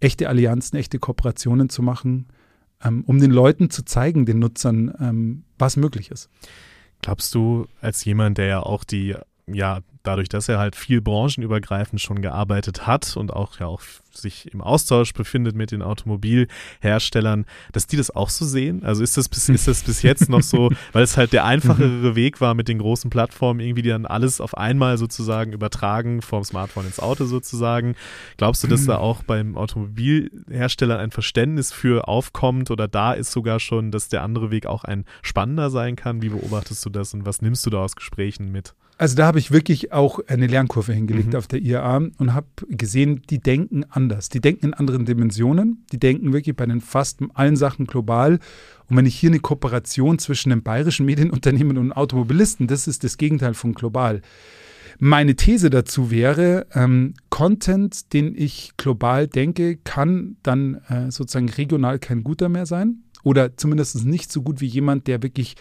echte 0.00 0.28
Allianzen, 0.28 0.78
echte 0.78 0.98
Kooperationen 0.98 1.68
zu 1.68 1.82
machen, 1.82 2.26
ähm, 2.84 3.04
um 3.06 3.18
den 3.18 3.30
Leuten 3.30 3.70
zu 3.70 3.84
zeigen, 3.84 4.26
den 4.26 4.38
Nutzern, 4.38 4.94
ähm, 5.00 5.44
was 5.58 5.76
möglich 5.76 6.10
ist. 6.10 6.28
Glaubst 7.00 7.34
du, 7.34 7.66
als 7.80 8.04
jemand, 8.04 8.38
der 8.38 8.46
ja 8.46 8.60
auch 8.60 8.84
die 8.84 9.14
ja, 9.46 9.80
dadurch, 10.04 10.28
dass 10.28 10.48
er 10.48 10.58
halt 10.58 10.76
viel 10.76 11.00
branchenübergreifend 11.00 12.00
schon 12.00 12.22
gearbeitet 12.22 12.86
hat 12.86 13.16
und 13.16 13.32
auch 13.32 13.58
ja 13.58 13.66
auch 13.66 13.80
sich 14.16 14.52
im 14.52 14.60
Austausch 14.60 15.12
befindet 15.12 15.56
mit 15.56 15.70
den 15.70 15.82
Automobilherstellern, 15.82 17.46
dass 17.72 17.86
die 17.86 17.96
das 17.96 18.10
auch 18.10 18.30
so 18.30 18.44
sehen? 18.44 18.84
Also 18.84 19.02
ist 19.02 19.16
das 19.16 19.28
bis, 19.28 19.48
ist 19.48 19.68
das 19.68 19.82
bis 19.82 20.02
jetzt 20.02 20.28
noch 20.28 20.42
so, 20.42 20.70
weil 20.92 21.02
es 21.02 21.16
halt 21.16 21.32
der 21.32 21.44
einfachere 21.44 21.88
mhm. 21.88 22.16
Weg 22.16 22.40
war 22.40 22.54
mit 22.54 22.68
den 22.68 22.78
großen 22.78 23.10
Plattformen, 23.10 23.60
irgendwie 23.60 23.82
die 23.82 23.88
dann 23.88 24.06
alles 24.06 24.40
auf 24.40 24.56
einmal 24.56 24.98
sozusagen 24.98 25.52
übertragen 25.52 26.22
vom 26.22 26.44
Smartphone 26.44 26.86
ins 26.86 27.00
Auto 27.00 27.24
sozusagen. 27.24 27.96
Glaubst 28.36 28.62
du, 28.62 28.68
dass 28.68 28.86
da 28.86 28.98
auch 28.98 29.22
beim 29.22 29.56
Automobilhersteller 29.56 30.98
ein 30.98 31.10
Verständnis 31.10 31.72
für 31.72 32.08
aufkommt 32.08 32.70
oder 32.70 32.88
da 32.88 33.12
ist 33.12 33.32
sogar 33.32 33.60
schon, 33.60 33.90
dass 33.90 34.08
der 34.08 34.22
andere 34.22 34.50
Weg 34.50 34.66
auch 34.66 34.84
ein 34.84 35.04
spannender 35.22 35.70
sein 35.70 35.96
kann? 35.96 36.22
Wie 36.22 36.28
beobachtest 36.28 36.84
du 36.84 36.90
das 36.90 37.14
und 37.14 37.26
was 37.26 37.42
nimmst 37.42 37.64
du 37.66 37.70
da 37.70 37.78
aus 37.78 37.96
Gesprächen 37.96 38.52
mit? 38.52 38.74
Also 38.96 39.16
da 39.16 39.26
habe 39.26 39.40
ich 39.40 39.50
wirklich 39.50 39.92
auch 39.92 40.20
eine 40.28 40.46
Lernkurve 40.46 40.92
hingelegt 40.92 41.32
mhm. 41.32 41.36
auf 41.36 41.48
der 41.48 41.60
IAA 41.60 41.96
und 42.18 42.32
habe 42.32 42.46
gesehen, 42.68 43.22
die 43.28 43.40
denken 43.40 43.84
anders. 43.90 44.28
Die 44.28 44.40
denken 44.40 44.66
in 44.66 44.74
anderen 44.74 45.04
Dimensionen. 45.04 45.84
Die 45.90 45.98
denken 45.98 46.32
wirklich 46.32 46.54
bei 46.54 46.66
den 46.66 46.80
fast 46.80 47.18
allen 47.34 47.56
Sachen 47.56 47.86
global. 47.86 48.38
Und 48.88 48.96
wenn 48.96 49.06
ich 49.06 49.18
hier 49.18 49.30
eine 49.30 49.40
Kooperation 49.40 50.18
zwischen 50.18 50.52
einem 50.52 50.62
bayerischen 50.62 51.06
Medienunternehmen 51.06 51.76
und 51.76 51.92
Automobilisten, 51.92 52.68
das 52.68 52.86
ist 52.86 53.02
das 53.02 53.16
Gegenteil 53.16 53.54
von 53.54 53.74
global. 53.74 54.22
Meine 55.00 55.34
These 55.34 55.70
dazu 55.70 56.12
wäre, 56.12 56.68
ähm, 56.72 57.14
Content, 57.30 58.12
den 58.12 58.36
ich 58.36 58.74
global 58.76 59.26
denke, 59.26 59.76
kann 59.76 60.36
dann 60.44 60.76
äh, 60.88 61.10
sozusagen 61.10 61.48
regional 61.48 61.98
kein 61.98 62.22
guter 62.22 62.48
mehr 62.48 62.66
sein. 62.66 63.02
Oder 63.24 63.56
zumindest 63.56 64.04
nicht 64.04 64.30
so 64.30 64.42
gut 64.42 64.60
wie 64.60 64.66
jemand, 64.66 65.08
der 65.08 65.22
wirklich 65.22 65.56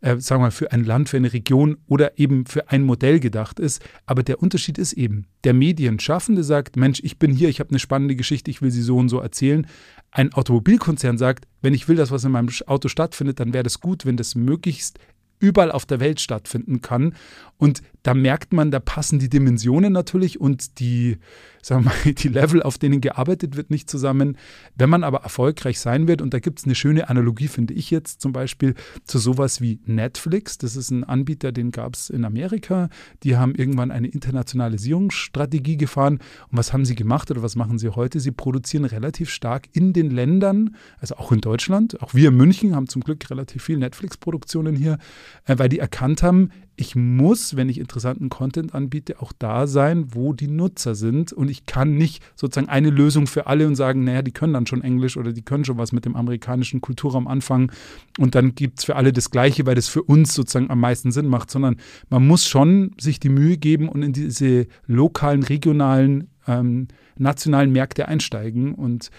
äh, 0.00 0.18
sagen 0.18 0.40
wir 0.40 0.46
mal, 0.46 0.50
für 0.50 0.72
ein 0.72 0.84
Land, 0.84 1.08
für 1.08 1.16
eine 1.16 1.32
Region 1.32 1.76
oder 1.86 2.18
eben 2.18 2.46
für 2.46 2.70
ein 2.70 2.82
Modell 2.82 3.20
gedacht 3.20 3.60
ist. 3.60 3.82
Aber 4.06 4.22
der 4.22 4.42
Unterschied 4.42 4.78
ist 4.78 4.94
eben, 4.94 5.26
der 5.44 5.54
Medienschaffende 5.54 6.44
sagt, 6.44 6.76
Mensch, 6.76 7.00
ich 7.02 7.18
bin 7.18 7.32
hier, 7.32 7.48
ich 7.48 7.60
habe 7.60 7.70
eine 7.70 7.78
spannende 7.78 8.16
Geschichte, 8.16 8.50
ich 8.50 8.62
will 8.62 8.70
sie 8.70 8.82
so 8.82 8.96
und 8.96 9.08
so 9.08 9.20
erzählen. 9.20 9.66
Ein 10.10 10.32
Automobilkonzern 10.32 11.18
sagt, 11.18 11.46
wenn 11.62 11.74
ich 11.74 11.88
will, 11.88 11.96
dass 11.96 12.10
was 12.10 12.24
in 12.24 12.32
meinem 12.32 12.48
Auto 12.66 12.88
stattfindet, 12.88 13.40
dann 13.40 13.52
wäre 13.52 13.62
das 13.62 13.80
gut, 13.80 14.06
wenn 14.06 14.16
das 14.16 14.34
möglichst 14.34 14.98
überall 15.38 15.72
auf 15.72 15.86
der 15.86 16.00
Welt 16.00 16.20
stattfinden 16.20 16.80
kann. 16.80 17.14
Und 17.56 17.82
da 18.02 18.14
merkt 18.14 18.52
man, 18.52 18.70
da 18.70 18.80
passen 18.80 19.18
die 19.18 19.28
Dimensionen 19.28 19.92
natürlich 19.92 20.40
und 20.40 20.78
die, 20.80 21.18
sagen 21.62 21.84
wir 21.84 21.90
mal, 21.90 22.12
die 22.14 22.28
Level, 22.28 22.62
auf 22.62 22.78
denen 22.78 23.00
gearbeitet 23.00 23.56
wird, 23.56 23.70
nicht 23.70 23.90
zusammen. 23.90 24.36
Wenn 24.74 24.90
man 24.90 25.04
aber 25.04 25.22
erfolgreich 25.22 25.78
sein 25.80 26.08
wird, 26.08 26.22
und 26.22 26.32
da 26.32 26.38
gibt 26.38 26.60
es 26.60 26.64
eine 26.64 26.74
schöne 26.74 27.08
Analogie, 27.08 27.48
finde 27.48 27.74
ich 27.74 27.90
jetzt 27.90 28.20
zum 28.20 28.32
Beispiel, 28.32 28.74
zu 29.04 29.18
sowas 29.18 29.60
wie 29.60 29.80
Netflix. 29.84 30.58
Das 30.58 30.76
ist 30.76 30.90
ein 30.90 31.04
Anbieter, 31.04 31.52
den 31.52 31.70
gab 31.70 31.94
es 31.94 32.10
in 32.10 32.24
Amerika. 32.24 32.88
Die 33.22 33.36
haben 33.36 33.54
irgendwann 33.54 33.90
eine 33.90 34.08
Internationalisierungsstrategie 34.08 35.76
gefahren. 35.76 36.20
Und 36.50 36.58
was 36.58 36.72
haben 36.72 36.84
sie 36.84 36.94
gemacht 36.94 37.30
oder 37.30 37.42
was 37.42 37.56
machen 37.56 37.78
sie 37.78 37.90
heute? 37.90 38.20
Sie 38.20 38.32
produzieren 38.32 38.84
relativ 38.84 39.30
stark 39.30 39.68
in 39.72 39.92
den 39.92 40.10
Ländern, 40.10 40.76
also 40.98 41.16
auch 41.16 41.32
in 41.32 41.40
Deutschland. 41.40 42.00
Auch 42.02 42.14
wir 42.14 42.28
in 42.28 42.36
München 42.36 42.74
haben 42.74 42.88
zum 42.88 43.02
Glück 43.02 43.28
relativ 43.30 43.64
viel 43.64 43.78
Netflix-Produktionen 43.78 44.74
hier, 44.74 44.98
äh, 45.44 45.58
weil 45.58 45.68
die 45.68 45.78
erkannt 45.78 46.22
haben, 46.22 46.50
ich 46.80 46.96
muss, 46.96 47.56
wenn 47.56 47.68
ich 47.68 47.78
interessanten 47.78 48.30
Content 48.30 48.74
anbiete, 48.74 49.20
auch 49.20 49.32
da 49.38 49.66
sein, 49.66 50.14
wo 50.14 50.32
die 50.32 50.48
Nutzer 50.48 50.94
sind. 50.94 51.30
Und 51.30 51.50
ich 51.50 51.66
kann 51.66 51.96
nicht 51.96 52.22
sozusagen 52.34 52.70
eine 52.70 52.88
Lösung 52.88 53.26
für 53.26 53.46
alle 53.46 53.66
und 53.66 53.76
sagen, 53.76 54.04
naja, 54.04 54.22
die 54.22 54.32
können 54.32 54.54
dann 54.54 54.66
schon 54.66 54.80
Englisch 54.80 55.18
oder 55.18 55.34
die 55.34 55.42
können 55.42 55.66
schon 55.66 55.76
was 55.76 55.92
mit 55.92 56.06
dem 56.06 56.16
amerikanischen 56.16 56.80
Kulturraum 56.80 57.28
anfangen. 57.28 57.70
Und 58.18 58.34
dann 58.34 58.54
gibt 58.54 58.78
es 58.78 58.86
für 58.86 58.96
alle 58.96 59.12
das 59.12 59.30
Gleiche, 59.30 59.66
weil 59.66 59.74
das 59.74 59.88
für 59.88 60.02
uns 60.02 60.34
sozusagen 60.34 60.70
am 60.70 60.80
meisten 60.80 61.12
Sinn 61.12 61.26
macht, 61.26 61.50
sondern 61.50 61.76
man 62.08 62.26
muss 62.26 62.48
schon 62.48 62.92
sich 62.98 63.20
die 63.20 63.28
Mühe 63.28 63.58
geben 63.58 63.86
und 63.86 64.02
in 64.02 64.14
diese 64.14 64.66
lokalen, 64.86 65.42
regionalen, 65.42 66.28
ähm, 66.46 66.88
nationalen 67.18 67.72
Märkte 67.72 68.08
einsteigen. 68.08 68.74
Und 68.74 69.10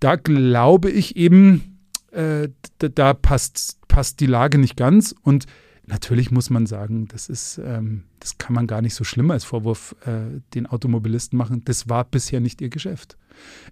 da 0.00 0.16
glaube 0.16 0.90
ich 0.90 1.16
eben, 1.16 1.80
äh, 2.12 2.48
da, 2.78 3.12
passt, 3.12 3.78
passt 3.88 4.20
die 4.20 4.26
Lage 4.26 4.56
nicht 4.56 4.76
ganz. 4.76 5.14
Und 5.20 5.44
Natürlich 5.86 6.30
muss 6.30 6.50
man 6.50 6.66
sagen, 6.66 7.08
das 7.08 7.28
ist, 7.28 7.58
ähm, 7.58 8.04
das 8.20 8.38
kann 8.38 8.54
man 8.54 8.66
gar 8.66 8.80
nicht 8.80 8.94
so 8.94 9.04
schlimm 9.04 9.30
als 9.30 9.44
Vorwurf 9.44 9.94
äh, 10.06 10.40
den 10.54 10.66
Automobilisten 10.66 11.36
machen. 11.36 11.62
Das 11.64 11.88
war 11.88 12.04
bisher 12.04 12.40
nicht 12.40 12.60
ihr 12.60 12.70
Geschäft. 12.70 13.18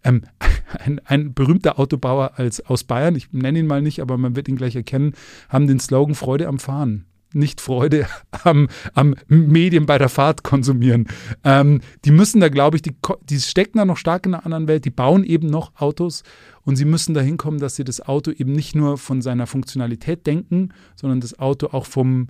Ähm, 0.04 0.23
ein, 0.78 1.00
ein, 1.04 1.33
berühmter 1.33 1.78
Autobauer 1.78 2.33
als, 2.37 2.61
aus 2.61 2.85
Bayern, 2.85 3.16
ich 3.16 3.33
nenne 3.33 3.61
ihn 3.61 3.66
mal 3.66 3.83
nicht, 3.83 4.00
aber 4.00 4.19
man 4.19 4.37
wird 4.37 4.49
ihn 4.49 4.57
gleich 4.57 4.76
erkennen, 4.76 5.14
haben 5.49 5.66
den 5.66 5.81
Slogan 5.81 6.14
Freude 6.14 6.49
am 6.49 6.59
Fahren 6.59 7.07
nicht 7.35 7.61
Freude 7.61 8.07
am, 8.45 8.69
am 8.95 9.15
Medien 9.29 9.87
bei 9.87 9.99
der 9.99 10.09
Fahrt 10.09 10.43
konsumieren. 10.43 11.09
Ähm, 11.45 11.81
die 12.05 12.11
müssen 12.11 12.41
da, 12.41 12.49
glaube 12.49 12.77
ich, 12.77 12.83
die, 12.83 12.95
die 13.29 13.41
stecken 13.41 13.79
da 13.79 13.85
noch 13.85 13.97
stark 13.97 14.27
in 14.27 14.35
einer 14.35 14.45
anderen 14.45 14.69
Welt, 14.69 14.85
die 14.85 14.91
bauen 14.91 15.25
eben 15.25 15.49
noch 15.49 15.73
Autos 15.77 16.23
und 16.62 16.77
sie 16.77 16.85
müssen 16.85 17.15
dahin 17.15 17.37
kommen, 17.37 17.59
dass 17.59 17.77
sie 17.77 17.85
das 17.85 18.01
Auto 18.01 18.31
eben 18.31 18.53
nicht 18.53 18.75
nur 18.75 18.99
von 18.99 19.23
seiner 19.23 19.47
Funktionalität 19.47 20.27
denken, 20.27 20.71
sondern 20.97 21.21
das 21.21 21.39
Auto 21.39 21.69
auch 21.69 21.87
vom 21.87 22.29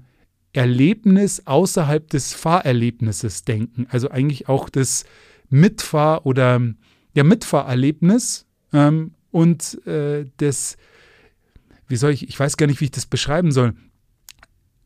Erlebnis 0.52 1.46
außerhalb 1.46 2.08
des 2.10 2.34
Fahrerlebnisses 2.34 3.44
denken. 3.44 3.86
Also 3.90 4.10
eigentlich 4.10 4.48
auch 4.48 4.68
das 4.68 5.04
Mitfahr- 5.48 6.26
oder 6.26 6.60
ja, 7.14 7.24
Mitfahrerlebnis 7.24 8.46
ähm, 8.72 9.12
und 9.30 9.86
äh, 9.86 10.26
das, 10.38 10.76
wie 11.88 11.96
soll 11.96 12.12
ich, 12.12 12.28
ich 12.28 12.38
weiß 12.38 12.56
gar 12.56 12.66
nicht, 12.66 12.80
wie 12.80 12.86
ich 12.86 12.90
das 12.90 13.06
beschreiben 13.06 13.52
soll 13.52 13.74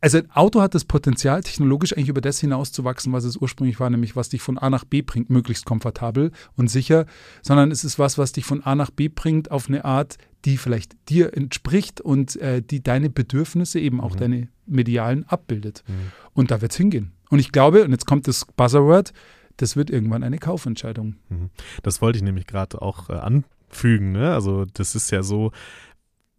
also 0.06 0.18
ein 0.18 0.30
Auto 0.30 0.60
hat 0.60 0.72
das 0.76 0.84
Potenzial, 0.84 1.42
technologisch 1.42 1.92
eigentlich 1.92 2.10
über 2.10 2.20
das 2.20 2.38
hinauszuwachsen, 2.38 3.12
was 3.12 3.24
es 3.24 3.36
ursprünglich 3.36 3.80
war, 3.80 3.90
nämlich 3.90 4.14
was 4.14 4.28
dich 4.28 4.40
von 4.40 4.56
A 4.56 4.70
nach 4.70 4.84
B 4.84 5.02
bringt, 5.02 5.30
möglichst 5.30 5.64
komfortabel 5.64 6.30
und 6.54 6.70
sicher, 6.70 7.06
sondern 7.42 7.72
es 7.72 7.82
ist 7.82 7.98
was, 7.98 8.16
was 8.16 8.30
dich 8.30 8.44
von 8.44 8.62
A 8.62 8.76
nach 8.76 8.92
B 8.92 9.08
bringt 9.08 9.50
auf 9.50 9.68
eine 9.68 9.84
Art, 9.84 10.16
die 10.44 10.58
vielleicht 10.58 10.92
dir 11.08 11.36
entspricht 11.36 12.00
und 12.00 12.36
äh, 12.36 12.62
die 12.62 12.84
deine 12.84 13.10
Bedürfnisse, 13.10 13.80
eben 13.80 14.00
auch 14.00 14.14
mhm. 14.14 14.18
deine 14.18 14.48
medialen, 14.64 15.24
abbildet. 15.26 15.82
Mhm. 15.88 16.12
Und 16.34 16.52
da 16.52 16.60
wird 16.60 16.70
es 16.70 16.78
hingehen. 16.78 17.10
Und 17.28 17.40
ich 17.40 17.50
glaube, 17.50 17.82
und 17.82 17.90
jetzt 17.90 18.06
kommt 18.06 18.28
das 18.28 18.46
Buzzword, 18.56 19.12
das 19.56 19.74
wird 19.74 19.90
irgendwann 19.90 20.22
eine 20.22 20.38
Kaufentscheidung. 20.38 21.16
Mhm. 21.30 21.50
Das 21.82 22.00
wollte 22.00 22.18
ich 22.18 22.22
nämlich 22.22 22.46
gerade 22.46 22.80
auch 22.80 23.10
äh, 23.10 23.14
anfügen. 23.14 24.12
Ne? 24.12 24.32
Also 24.32 24.66
das 24.72 24.94
ist 24.94 25.10
ja 25.10 25.24
so, 25.24 25.50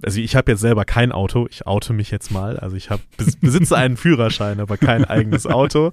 also 0.03 0.19
ich 0.19 0.35
habe 0.35 0.51
jetzt 0.51 0.61
selber 0.61 0.85
kein 0.85 1.11
Auto, 1.11 1.47
ich 1.49 1.65
auto 1.65 1.91
mich 1.91 2.11
jetzt 2.11 2.29
mal. 2.29 2.57
Also 2.57 2.75
ich 2.75 2.89
hab, 2.91 2.99
besitze 3.41 3.75
einen 3.75 3.97
Führerschein, 3.97 4.59
aber 4.59 4.77
kein 4.77 5.05
eigenes 5.05 5.47
Auto. 5.47 5.91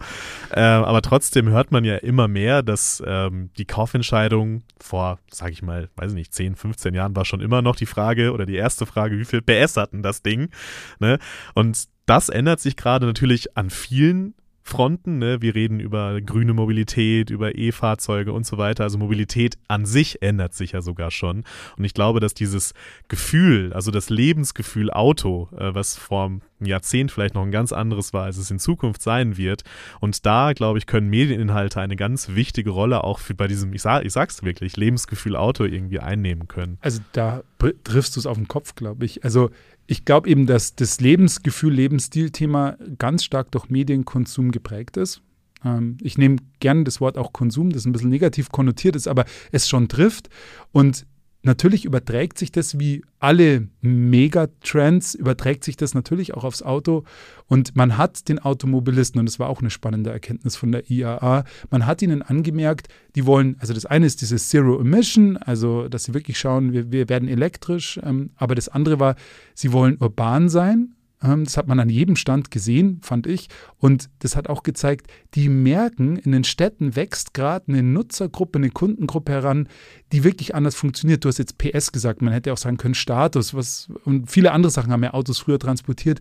Äh, 0.51 0.61
aber 0.61 1.01
trotzdem 1.01 1.49
hört 1.49 1.73
man 1.73 1.85
ja 1.85 1.97
immer 1.97 2.29
mehr, 2.29 2.63
dass 2.63 3.03
ähm, 3.07 3.51
die 3.57 3.65
Kaufentscheidung 3.65 4.63
vor, 4.79 5.19
sage 5.31 5.53
ich 5.53 5.63
mal, 5.63 5.89
weiß 5.97 6.11
ich 6.11 6.17
nicht, 6.17 6.35
10, 6.35 6.55
15 6.57 6.95
Jahren 6.95 7.17
war 7.17 7.25
schon 7.25 7.41
immer 7.41 7.63
noch 7.63 7.77
die 7.77 7.87
Frage 7.87 8.33
oder 8.33 8.47
die 8.47 8.57
erste 8.57 8.85
Frage, 8.85 9.19
wie 9.19 9.25
viel 9.25 9.41
PS 9.41 9.77
hat 9.77 9.93
denn 9.93 10.03
das 10.03 10.23
Ding? 10.23 10.51
Ne? 10.99 11.19
Und 11.55 11.85
das 12.07 12.29
ändert 12.29 12.61
sich 12.61 12.77
gerade 12.77 13.07
natürlich 13.07 13.57
an 13.57 13.71
vielen 13.71 14.35
Fronten. 14.67 15.19
Ne? 15.19 15.43
Wir 15.43 15.55
reden 15.55 15.79
über 15.79 16.23
grüne 16.23 16.55
Mobilität, 16.55 17.29
über 17.29 17.55
E-Fahrzeuge 17.55 18.33
und 18.33 18.47
so 18.47 18.57
weiter. 18.57 18.85
Also 18.85 18.97
Mobilität 18.97 19.59
an 19.69 19.85
sich 19.85 20.23
ändert 20.23 20.55
sich 20.55 20.73
ja 20.73 20.81
sogar 20.81 21.11
schon. 21.11 21.45
Und 21.77 21.85
ich 21.85 21.93
glaube, 21.93 22.19
dass 22.19 22.33
dieses 22.33 22.73
Gefühl, 23.09 23.75
also 23.75 23.91
das 23.91 24.09
Lebensgefühl 24.09 24.91
Auto, 24.91 25.51
äh, 25.57 25.75
was 25.75 25.97
vor 25.97 26.25
einem 26.25 26.41
Jahrzehnt 26.61 27.13
vielleicht 27.13 27.35
noch 27.35 27.43
ein 27.43 27.51
ganz 27.51 27.73
anderes 27.75 28.15
war, 28.15 28.25
als 28.25 28.39
es 28.39 28.51
in 28.51 28.59
Zukunft 28.59 29.03
sein 29.03 29.37
wird. 29.37 29.65
Und 30.01 30.25
da, 30.25 30.55
glaube 30.55 30.79
ich, 30.79 30.87
können 30.87 31.11
Medieninhalte 31.11 31.81
eine 31.81 31.97
ganz 31.97 32.31
wichtige 32.31 32.71
Rolle 32.71 33.05
auch 33.05 33.19
für 33.19 33.35
bei 33.35 33.47
diesem, 33.47 33.75
ich, 33.75 33.83
sag, 33.83 34.07
ich 34.07 34.15
sag's 34.15 34.43
wirklich, 34.45 34.79
Lebensgefühl 34.79 35.37
Auto 35.37 35.65
irgendwie 35.65 36.01
einnehmen 36.01 36.49
können. 36.49 36.79
Also 36.81 37.01
da 37.13 37.43
triffst 37.85 38.17
du 38.17 38.21
es 38.21 38.27
auf 38.27 38.39
den 38.39 38.49
Kopf, 38.49 38.75
glaube 38.75 39.05
ich. 39.05 39.25
Also 39.25 39.51
ich 39.87 40.05
glaube 40.05 40.29
eben, 40.29 40.47
dass 40.47 40.75
das 40.75 41.01
Lebensgefühl, 41.01 41.73
Lebensstil-Thema 41.73 42.77
ganz 42.99 43.25
stark 43.25 43.51
durch 43.53 43.69
Medienkonsum 43.69 44.51
geprägt 44.51 44.97
ist. 44.97 45.21
Ähm, 45.65 45.99
ich 46.01 46.19
nehme 46.19 46.37
gerne 46.61 46.85
das 46.85 47.01
Wort 47.01 47.19
auch 47.19 47.33
Konsum, 47.33 47.71
das 47.71 47.85
ein 47.85 47.93
bisschen 47.93 48.11
negativ 48.11 48.51
konnotiert 48.51 48.97
ist, 48.97 49.09
aber 49.09 49.25
es 49.53 49.69
schon 49.69 49.89
trifft. 49.89 50.29
Und 50.73 51.07
natürlich 51.45 51.85
überträgt 51.85 52.39
sich 52.39 52.53
das 52.53 52.79
wie 52.79 53.03
alle 53.19 53.69
Megatrends, 53.81 55.15
überträgt 55.15 55.65
sich 55.65 55.77
das 55.77 55.95
natürlich 55.95 56.35
auch 56.35 56.45
aufs 56.45 56.63
Auto. 56.63 57.05
Und 57.47 57.77
man 57.77 57.99
hat 57.99 58.29
den 58.29 58.39
Automobilisten, 58.39 59.19
und 59.19 59.27
das 59.27 59.39
war 59.39 59.49
auch 59.49 59.61
eine 59.61 59.71
spannende 59.71 60.11
Erkenntnis 60.11 60.57
von 60.57 60.73
der 60.73 60.91
IAA, 60.91 61.45
man 61.71 61.87
hat 61.87 62.03
ihnen 62.03 62.23
angemerkt, 62.23 62.89
die 63.15 63.27
wollen, 63.27 63.57
also 63.61 63.73
das 63.75 63.87
eine 63.87 64.07
ist 64.07 64.21
dieses 64.21 64.49
Zero 64.49 64.81
Emission, 64.81 65.37
also 65.37 65.89
dass 65.89 66.05
sie 66.05 66.15
wirklich 66.15 66.39
schauen, 66.39 66.73
wir, 66.73 66.91
wir 66.91 67.09
werden 67.09 67.29
elektrisch, 67.29 68.01
ähm, 68.03 68.31
aber 68.37 68.55
das 68.55 68.69
andere 68.69 68.99
war, 68.99 69.17
sie 69.55 69.73
wollen 69.73 69.97
urban 70.01 70.49
sein, 70.49 70.95
das 71.21 71.57
hat 71.57 71.69
man 71.69 71.81
an 71.81 71.89
jedem 71.89 72.17
Stand 72.17 72.51
gesehen, 72.51 73.01
fand 73.03 73.27
ich. 73.27 73.49
Und 73.79 74.11
das 74.19 74.37
hat 74.37 74.49
auch 74.49 74.63
gezeigt, 74.63 75.07
die 75.35 75.49
merken, 75.49 76.17
in 76.17 76.33
den 76.33 76.45
Städten 76.45 76.97
wächst 76.97 77.33
gerade 77.33 77.67
eine 77.69 77.83
Nutzergruppe, 77.83 78.59
eine 78.59 78.71
Kundengruppe 78.71 79.33
heran, 79.33 79.69
die 80.13 80.23
wirklich 80.23 80.55
anders 80.55 80.75
funktioniert. 80.75 81.25
Du 81.25 81.29
hast 81.29 81.39
jetzt 81.39 81.57
PS 81.57 81.93
gesagt, 81.93 82.21
man 82.21 82.33
hätte 82.33 82.53
auch 82.53 82.59
sagen 82.59 82.77
können 82.77 82.95
Status, 82.95 83.55
was 83.55 83.89
und 84.05 84.31
viele 84.31 84.53
andere 84.53 84.71
Sachen 84.71 84.93
haben 84.93 85.03
ja 85.03 85.15
Autos 85.15 85.39
früher 85.39 85.59
transportiert. 85.59 86.21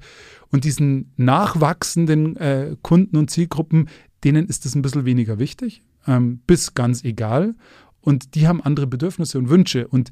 Und 0.52 0.64
diesen 0.64 1.12
nachwachsenden 1.18 2.38
äh, 2.38 2.78
Kunden 2.82 3.18
und 3.18 3.30
Zielgruppen, 3.30 3.90
denen 4.24 4.48
ist 4.48 4.64
das 4.64 4.76
ein 4.76 4.82
bisschen 4.82 5.06
weniger 5.06 5.38
wichtig, 5.38 5.82
ähm, 6.08 6.40
bis 6.48 6.76
ganz 6.76 7.04
egal. 7.04 7.56
Und 8.00 8.36
die 8.36 8.48
haben 8.48 8.62
andere 8.62 8.88
Bedürfnisse 8.88 9.38
und 9.38 9.50
Wünsche. 9.50 9.88
Und 9.88 10.12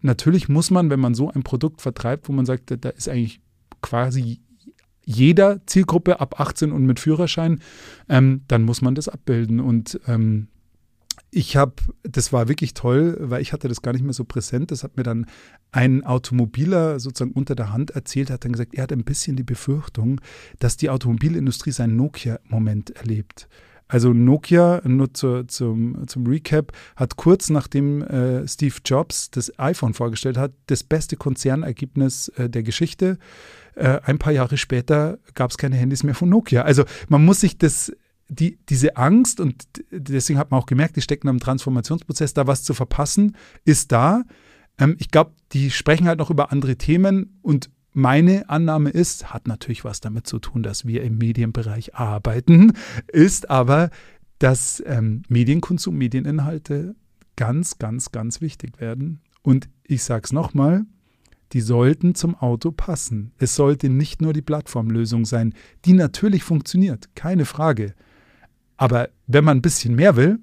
natürlich 0.00 0.48
muss 0.48 0.70
man, 0.70 0.90
wenn 0.90 1.00
man 1.00 1.14
so 1.14 1.30
ein 1.30 1.42
Produkt 1.42 1.80
vertreibt, 1.80 2.28
wo 2.28 2.32
man 2.32 2.44
sagt, 2.44 2.74
da 2.84 2.88
ist 2.90 3.08
eigentlich 3.08 3.40
quasi 3.86 4.40
jeder 5.04 5.64
Zielgruppe 5.66 6.18
ab 6.20 6.40
18 6.40 6.72
und 6.72 6.84
mit 6.84 6.98
Führerschein, 6.98 7.60
ähm, 8.08 8.42
dann 8.48 8.64
muss 8.64 8.82
man 8.82 8.96
das 8.96 9.08
abbilden. 9.08 9.60
Und 9.60 10.00
ähm, 10.08 10.48
ich 11.30 11.56
habe, 11.56 11.74
das 12.02 12.32
war 12.32 12.48
wirklich 12.48 12.74
toll, 12.74 13.16
weil 13.20 13.40
ich 13.40 13.52
hatte 13.52 13.68
das 13.68 13.82
gar 13.82 13.92
nicht 13.92 14.02
mehr 14.02 14.12
so 14.12 14.24
präsent. 14.24 14.72
Das 14.72 14.82
hat 14.82 14.96
mir 14.96 15.04
dann 15.04 15.26
ein 15.70 16.04
Automobiler 16.04 16.98
sozusagen 16.98 17.32
unter 17.32 17.54
der 17.54 17.72
Hand 17.72 17.92
erzählt, 17.92 18.30
hat 18.30 18.44
dann 18.44 18.52
gesagt, 18.52 18.74
er 18.74 18.82
hat 18.82 18.92
ein 18.92 19.04
bisschen 19.04 19.36
die 19.36 19.44
Befürchtung, 19.44 20.20
dass 20.58 20.76
die 20.76 20.90
Automobilindustrie 20.90 21.70
seinen 21.70 21.94
Nokia-Moment 21.94 22.90
erlebt. 22.90 23.48
Also 23.88 24.12
Nokia, 24.12 24.80
nur 24.84 25.14
zu, 25.14 25.44
zum, 25.46 26.08
zum 26.08 26.26
Recap, 26.26 26.72
hat 26.96 27.16
kurz 27.16 27.50
nachdem 27.50 28.02
äh, 28.02 28.46
Steve 28.48 28.74
Jobs 28.84 29.30
das 29.30 29.56
iPhone 29.60 29.94
vorgestellt 29.94 30.36
hat, 30.36 30.52
das 30.66 30.82
beste 30.82 31.16
Konzernergebnis 31.16 32.28
äh, 32.30 32.50
der 32.50 32.64
Geschichte. 32.64 33.18
Äh, 33.76 34.00
ein 34.04 34.18
paar 34.18 34.32
Jahre 34.32 34.56
später 34.56 35.18
gab 35.34 35.50
es 35.50 35.58
keine 35.58 35.76
Handys 35.76 36.02
mehr 36.02 36.14
von 36.14 36.28
Nokia. 36.28 36.62
Also 36.62 36.84
man 37.08 37.24
muss 37.24 37.40
sich 37.40 37.58
das 37.58 37.92
die, 38.28 38.58
diese 38.68 38.96
Angst, 38.96 39.38
und 39.38 39.64
deswegen 39.90 40.38
hat 40.38 40.50
man 40.50 40.60
auch 40.60 40.66
gemerkt, 40.66 40.96
die 40.96 41.02
stecken 41.02 41.28
am 41.28 41.38
Transformationsprozess, 41.38 42.34
da 42.34 42.46
was 42.46 42.64
zu 42.64 42.74
verpassen, 42.74 43.36
ist 43.64 43.92
da. 43.92 44.24
Ähm, 44.78 44.96
ich 44.98 45.10
glaube, 45.10 45.32
die 45.52 45.70
sprechen 45.70 46.08
halt 46.08 46.18
noch 46.18 46.30
über 46.30 46.50
andere 46.50 46.76
Themen 46.76 47.38
und 47.42 47.70
meine 47.92 48.48
Annahme 48.50 48.90
ist, 48.90 49.32
hat 49.32 49.46
natürlich 49.46 49.84
was 49.84 50.00
damit 50.00 50.26
zu 50.26 50.38
tun, 50.38 50.62
dass 50.62 50.86
wir 50.86 51.02
im 51.02 51.16
Medienbereich 51.18 51.94
arbeiten, 51.94 52.72
ist 53.10 53.48
aber, 53.48 53.90
dass 54.38 54.82
ähm, 54.84 55.22
Medienkonsum, 55.28 55.96
Medieninhalte 55.96 56.94
ganz, 57.36 57.78
ganz, 57.78 58.12
ganz 58.12 58.40
wichtig 58.40 58.80
werden. 58.80 59.20
Und 59.42 59.68
ich 59.84 60.02
sage 60.02 60.22
es 60.24 60.32
nochmal, 60.32 60.84
die 61.52 61.60
sollten 61.60 62.14
zum 62.14 62.34
Auto 62.34 62.72
passen. 62.72 63.32
Es 63.38 63.54
sollte 63.54 63.88
nicht 63.88 64.20
nur 64.20 64.32
die 64.32 64.42
Plattformlösung 64.42 65.24
sein, 65.24 65.54
die 65.84 65.92
natürlich 65.92 66.42
funktioniert, 66.42 67.08
keine 67.14 67.44
Frage. 67.44 67.94
Aber 68.76 69.08
wenn 69.26 69.44
man 69.44 69.58
ein 69.58 69.62
bisschen 69.62 69.94
mehr 69.94 70.16
will 70.16 70.38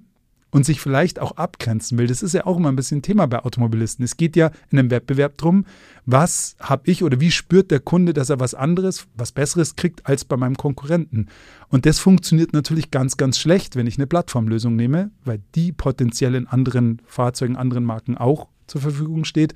und 0.52 0.66
sich 0.66 0.80
vielleicht 0.80 1.20
auch 1.20 1.34
abgrenzen 1.34 1.98
will, 1.98 2.08
das 2.08 2.24
ist 2.24 2.34
ja 2.34 2.46
auch 2.46 2.58
immer 2.58 2.70
ein 2.70 2.76
bisschen 2.76 3.02
Thema 3.02 3.28
bei 3.28 3.40
Automobilisten. 3.40 4.04
Es 4.04 4.18
geht 4.18 4.36
ja 4.36 4.52
in 4.70 4.80
einem 4.80 4.92
Wettbewerb 4.92 5.38
darum, 5.38 5.66
was 6.06 6.56
habe 6.60 6.90
ich 6.90 7.04
oder 7.04 7.20
wie 7.20 7.32
spürt 7.32 7.70
der 7.70 7.80
Kunde, 7.80 8.14
dass 8.14 8.30
er 8.30 8.40
was 8.40 8.56
anderes, 8.56 9.08
was 9.16 9.32
Besseres 9.32 9.76
kriegt 9.76 10.06
als 10.06 10.26
bei 10.26 10.38
meinem 10.38 10.56
Konkurrenten. 10.56 11.28
Und 11.70 11.86
das 11.86 12.00
funktioniert 12.00 12.54
natürlich 12.54 12.92
ganz, 12.92 13.18
ganz 13.18 13.38
schlecht, 13.38 13.76
wenn 13.76 13.88
ich 13.88 13.98
eine 13.98 14.08
Plattformlösung 14.08 14.76
nehme, 14.76 15.12
weil 15.26 15.42
die 15.56 15.72
potenziell 15.72 16.36
in 16.36 16.48
anderen 16.48 17.02
Fahrzeugen, 17.06 17.56
anderen 17.56 17.84
Marken 17.84 18.18
auch 18.18 18.48
zur 18.68 18.82
Verfügung 18.82 19.26
steht. 19.26 19.54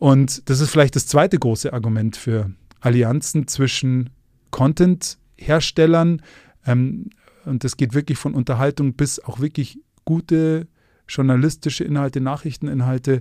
Und 0.00 0.48
das 0.48 0.60
ist 0.60 0.70
vielleicht 0.70 0.96
das 0.96 1.06
zweite 1.06 1.38
große 1.38 1.72
Argument 1.72 2.16
für 2.16 2.50
Allianzen 2.80 3.46
zwischen 3.46 4.10
Content-Herstellern, 4.50 6.22
ähm, 6.66 7.10
und 7.44 7.64
das 7.64 7.76
geht 7.76 7.94
wirklich 7.94 8.18
von 8.18 8.34
Unterhaltung 8.34 8.94
bis 8.94 9.20
auch 9.20 9.40
wirklich 9.40 9.78
gute 10.04 10.66
journalistische 11.08 11.84
Inhalte, 11.84 12.20
Nachrichteninhalte 12.20 13.20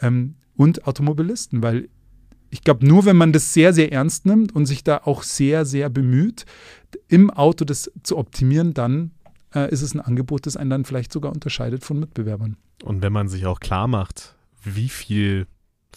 ähm, 0.00 0.36
und 0.56 0.86
Automobilisten, 0.86 1.62
weil 1.62 1.88
ich 2.50 2.62
glaube, 2.62 2.86
nur 2.86 3.04
wenn 3.04 3.16
man 3.16 3.32
das 3.32 3.52
sehr, 3.52 3.72
sehr 3.72 3.92
ernst 3.92 4.26
nimmt 4.26 4.54
und 4.54 4.66
sich 4.66 4.84
da 4.84 4.98
auch 5.04 5.22
sehr, 5.22 5.64
sehr 5.64 5.88
bemüht, 5.88 6.46
im 7.08 7.30
Auto 7.30 7.64
das 7.64 7.90
zu 8.02 8.18
optimieren, 8.18 8.74
dann 8.74 9.12
äh, 9.54 9.70
ist 9.72 9.82
es 9.82 9.94
ein 9.94 10.00
Angebot, 10.00 10.46
das 10.46 10.56
einen 10.56 10.70
dann 10.70 10.84
vielleicht 10.84 11.12
sogar 11.12 11.32
unterscheidet 11.32 11.84
von 11.84 11.98
Mitbewerbern. 11.98 12.56
Und 12.84 13.02
wenn 13.02 13.12
man 13.12 13.28
sich 13.28 13.46
auch 13.46 13.60
klar 13.60 13.88
macht, 13.88 14.36
wie 14.64 14.88
viel 14.88 15.46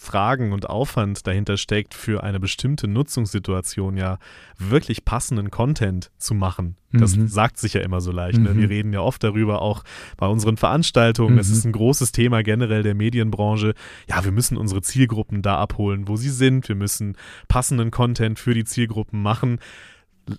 Fragen 0.00 0.52
und 0.52 0.68
Aufwand 0.68 1.26
dahinter 1.26 1.56
steckt, 1.56 1.94
für 1.94 2.22
eine 2.22 2.40
bestimmte 2.40 2.88
Nutzungssituation 2.88 3.96
ja 3.96 4.18
wirklich 4.58 5.04
passenden 5.04 5.50
Content 5.50 6.10
zu 6.18 6.34
machen. 6.34 6.76
Das 6.92 7.16
mhm. 7.16 7.26
sagt 7.26 7.58
sich 7.58 7.74
ja 7.74 7.80
immer 7.80 8.00
so 8.00 8.12
leicht. 8.12 8.38
Ne? 8.38 8.56
Wir 8.56 8.66
mhm. 8.66 8.72
reden 8.72 8.92
ja 8.92 9.00
oft 9.00 9.22
darüber, 9.24 9.62
auch 9.62 9.82
bei 10.16 10.26
unseren 10.26 10.56
Veranstaltungen. 10.56 11.38
Es 11.38 11.48
mhm. 11.48 11.54
ist 11.54 11.64
ein 11.64 11.72
großes 11.72 12.12
Thema 12.12 12.42
generell 12.42 12.82
der 12.82 12.94
Medienbranche. 12.94 13.74
Ja, 14.08 14.24
wir 14.24 14.32
müssen 14.32 14.56
unsere 14.56 14.82
Zielgruppen 14.82 15.42
da 15.42 15.58
abholen, 15.58 16.06
wo 16.06 16.16
sie 16.16 16.30
sind. 16.30 16.68
Wir 16.68 16.76
müssen 16.76 17.16
passenden 17.48 17.90
Content 17.90 18.38
für 18.38 18.54
die 18.54 18.64
Zielgruppen 18.64 19.22
machen. 19.22 19.58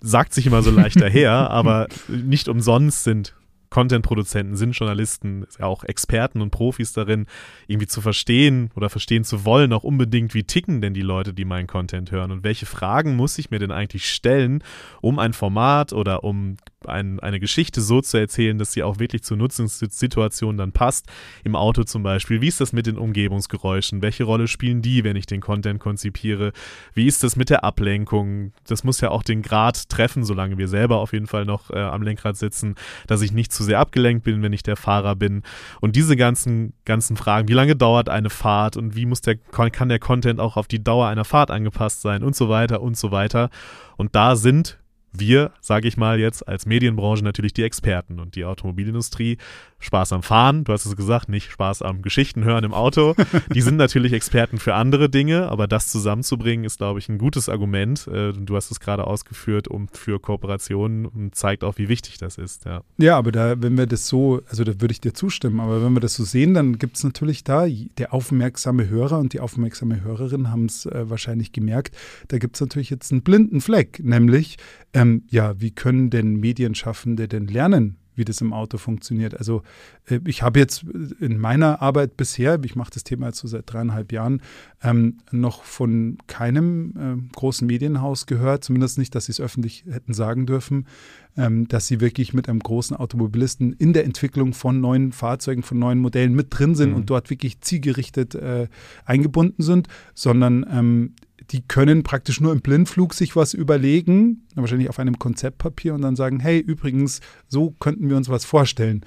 Sagt 0.01 0.33
sich 0.33 0.47
immer 0.47 0.61
so 0.61 0.71
leicht 0.71 1.01
daher, 1.01 1.49
aber 1.49 1.87
nicht 2.07 2.47
umsonst 2.47 3.03
sind 3.03 3.35
Content-Produzenten, 3.75 4.55
sind 4.55 4.71
Journalisten, 4.71 5.45
auch 5.59 5.83
Experten 5.83 6.39
und 6.39 6.49
Profis 6.49 6.93
darin, 6.93 7.25
irgendwie 7.67 7.87
zu 7.87 7.99
verstehen 7.99 8.69
oder 8.73 8.89
verstehen 8.89 9.25
zu 9.25 9.43
wollen, 9.43 9.73
auch 9.73 9.83
unbedingt, 9.83 10.33
wie 10.33 10.45
ticken 10.45 10.79
denn 10.79 10.93
die 10.93 11.01
Leute, 11.01 11.33
die 11.33 11.43
meinen 11.43 11.67
Content 11.67 12.09
hören 12.09 12.31
und 12.31 12.45
welche 12.45 12.65
Fragen 12.65 13.17
muss 13.17 13.37
ich 13.37 13.51
mir 13.51 13.59
denn 13.59 13.71
eigentlich 13.71 14.09
stellen, 14.09 14.63
um 15.01 15.19
ein 15.19 15.33
Format 15.33 15.91
oder 15.91 16.23
um 16.23 16.55
ein, 16.87 17.19
eine 17.19 17.39
Geschichte 17.39 17.81
so 17.81 18.01
zu 18.01 18.17
erzählen, 18.17 18.57
dass 18.57 18.71
sie 18.71 18.83
auch 18.83 18.99
wirklich 18.99 19.23
zur 19.23 19.37
Nutzungssituation 19.37 20.57
dann 20.57 20.71
passt. 20.71 21.07
Im 21.43 21.55
Auto 21.55 21.83
zum 21.83 22.03
Beispiel. 22.03 22.41
Wie 22.41 22.47
ist 22.47 22.61
das 22.61 22.73
mit 22.73 22.85
den 22.85 22.97
Umgebungsgeräuschen? 22.97 24.01
Welche 24.01 24.23
Rolle 24.23 24.47
spielen 24.47 24.81
die, 24.81 25.03
wenn 25.03 25.15
ich 25.15 25.25
den 25.25 25.41
Content 25.41 25.79
konzipiere? 25.79 26.53
Wie 26.93 27.07
ist 27.07 27.23
das 27.23 27.35
mit 27.35 27.49
der 27.49 27.63
Ablenkung? 27.63 28.53
Das 28.67 28.83
muss 28.83 29.01
ja 29.01 29.09
auch 29.09 29.23
den 29.23 29.41
Grad 29.41 29.89
treffen, 29.89 30.23
solange 30.23 30.57
wir 30.57 30.67
selber 30.67 30.99
auf 30.99 31.13
jeden 31.13 31.27
Fall 31.27 31.45
noch 31.45 31.71
äh, 31.71 31.79
am 31.79 32.01
Lenkrad 32.01 32.37
sitzen, 32.37 32.75
dass 33.07 33.21
ich 33.21 33.31
nicht 33.31 33.51
zu 33.51 33.63
sehr 33.65 33.79
abgelenkt 33.79 34.23
bin, 34.23 34.41
wenn 34.41 34.53
ich 34.53 34.63
der 34.63 34.77
Fahrer 34.77 35.15
bin. 35.15 35.43
Und 35.81 35.95
diese 35.95 36.15
ganzen, 36.15 36.73
ganzen 36.85 37.17
Fragen, 37.17 37.47
wie 37.47 37.53
lange 37.53 37.75
dauert 37.75 38.09
eine 38.09 38.29
Fahrt 38.29 38.77
und 38.77 38.95
wie 38.95 39.05
muss 39.05 39.21
der, 39.21 39.35
kann 39.35 39.89
der 39.89 39.99
Content 39.99 40.39
auch 40.39 40.55
auf 40.55 40.67
die 40.67 40.83
Dauer 40.83 41.07
einer 41.07 41.25
Fahrt 41.25 41.51
angepasst 41.51 42.01
sein 42.01 42.23
und 42.23 42.35
so 42.35 42.49
weiter 42.49 42.81
und 42.81 42.97
so 42.97 43.11
weiter. 43.11 43.49
Und 43.97 44.15
da 44.15 44.35
sind 44.35 44.79
wir, 45.19 45.51
sage 45.61 45.87
ich 45.87 45.97
mal 45.97 46.19
jetzt, 46.19 46.47
als 46.47 46.65
Medienbranche 46.65 47.23
natürlich 47.23 47.53
die 47.53 47.63
Experten 47.63 48.19
und 48.19 48.35
die 48.35 48.45
Automobilindustrie. 48.45 49.37
Spaß 49.79 50.13
am 50.13 50.23
Fahren, 50.23 50.63
du 50.63 50.73
hast 50.73 50.85
es 50.85 50.95
gesagt, 50.95 51.29
nicht 51.29 51.51
Spaß 51.51 51.81
am 51.81 52.01
Geschichten 52.01 52.43
hören 52.43 52.63
im 52.63 52.73
Auto. 52.73 53.13
Die 53.53 53.61
sind 53.61 53.77
natürlich 53.77 54.13
Experten 54.13 54.57
für 54.57 54.73
andere 54.73 55.09
Dinge, 55.09 55.49
aber 55.49 55.67
das 55.67 55.89
zusammenzubringen 55.89 56.65
ist, 56.65 56.77
glaube 56.77 56.99
ich, 56.99 57.07
ein 57.07 57.17
gutes 57.17 57.49
Argument. 57.49 58.07
Äh, 58.07 58.33
du 58.33 58.55
hast 58.55 58.71
es 58.71 58.79
gerade 58.79 59.05
ausgeführt, 59.05 59.67
um 59.67 59.87
für 59.89 60.19
Kooperationen 60.19 61.05
und 61.05 61.35
zeigt 61.35 61.63
auch, 61.63 61.77
wie 61.77 61.87
wichtig 61.87 62.17
das 62.17 62.37
ist. 62.37 62.65
Ja, 62.65 62.81
ja 62.97 63.17
aber 63.17 63.31
da, 63.31 63.61
wenn 63.61 63.77
wir 63.77 63.85
das 63.85 64.07
so, 64.07 64.41
also 64.49 64.63
da 64.63 64.81
würde 64.81 64.91
ich 64.91 65.01
dir 65.01 65.13
zustimmen, 65.13 65.59
aber 65.59 65.83
wenn 65.83 65.93
wir 65.93 65.99
das 65.99 66.15
so 66.15 66.23
sehen, 66.23 66.53
dann 66.53 66.79
gibt 66.79 66.97
es 66.97 67.03
natürlich 67.03 67.43
da, 67.43 67.67
der 67.67 68.13
aufmerksame 68.13 68.89
Hörer 68.89 69.19
und 69.19 69.33
die 69.33 69.39
aufmerksame 69.39 70.03
Hörerin 70.03 70.49
haben 70.49 70.65
es 70.65 70.85
äh, 70.85 71.09
wahrscheinlich 71.09 71.51
gemerkt, 71.51 71.95
da 72.29 72.37
gibt 72.39 72.55
es 72.55 72.61
natürlich 72.61 72.89
jetzt 72.89 73.11
einen 73.11 73.21
blinden 73.21 73.61
Fleck, 73.61 73.99
nämlich 74.03 74.57
ähm, 74.95 75.23
ja, 75.27 75.59
wie 75.59 75.71
können 75.71 76.09
denn 76.09 76.37
Medienschaffende 76.37 77.27
denn 77.27 77.47
lernen, 77.47 77.97
wie 78.15 78.23
das 78.23 78.39
im 78.39 78.53
Auto 78.53 78.77
funktioniert. 78.77 79.37
Also 79.37 79.61
äh, 80.05 80.21
ich 80.25 80.41
habe 80.41 80.57
jetzt 80.57 80.85
in 81.19 81.37
meiner 81.37 81.81
Arbeit 81.81 82.15
bisher, 82.15 82.57
ich 82.63 82.77
mache 82.77 82.91
das 82.93 83.03
Thema 83.03 83.27
jetzt 83.27 83.39
so 83.39 83.47
seit 83.49 83.71
dreieinhalb 83.71 84.13
Jahren, 84.13 84.41
ähm, 84.81 85.17
noch 85.31 85.63
von 85.63 86.17
keinem 86.27 86.93
äh, 86.97 87.35
großen 87.35 87.67
Medienhaus 87.67 88.25
gehört, 88.25 88.63
zumindest 88.63 88.97
nicht, 88.97 89.13
dass 89.15 89.25
sie 89.25 89.33
es 89.33 89.41
öffentlich 89.41 89.83
hätten 89.89 90.13
sagen 90.13 90.45
dürfen, 90.45 90.87
ähm, 91.35 91.67
dass 91.67 91.87
sie 91.87 91.99
wirklich 91.99 92.33
mit 92.33 92.47
einem 92.47 92.59
großen 92.59 92.95
Automobilisten 92.95 93.73
in 93.73 93.91
der 93.91 94.05
Entwicklung 94.05 94.53
von 94.53 94.79
neuen 94.79 95.11
Fahrzeugen, 95.11 95.61
von 95.61 95.77
neuen 95.77 95.99
Modellen 95.99 96.35
mit 96.35 96.47
drin 96.57 96.73
sind 96.75 96.91
mhm. 96.91 96.95
und 96.95 97.09
dort 97.09 97.29
wirklich 97.29 97.59
zielgerichtet 97.59 98.33
äh, 98.33 98.69
eingebunden 99.03 99.61
sind, 99.61 99.89
sondern 100.13 100.65
ähm, 100.71 101.15
die 101.51 101.61
können 101.61 102.03
praktisch 102.03 102.41
nur 102.41 102.51
im 102.51 102.61
Blindflug 102.61 103.13
sich 103.13 103.35
was 103.35 103.53
überlegen, 103.53 104.45
wahrscheinlich 104.55 104.89
auf 104.89 104.99
einem 104.99 105.19
Konzeptpapier 105.19 105.93
und 105.93 106.01
dann 106.01 106.15
sagen, 106.15 106.39
hey, 106.39 106.59
übrigens, 106.59 107.21
so 107.47 107.71
könnten 107.79 108.09
wir 108.09 108.17
uns 108.17 108.29
was 108.29 108.45
vorstellen. 108.45 109.05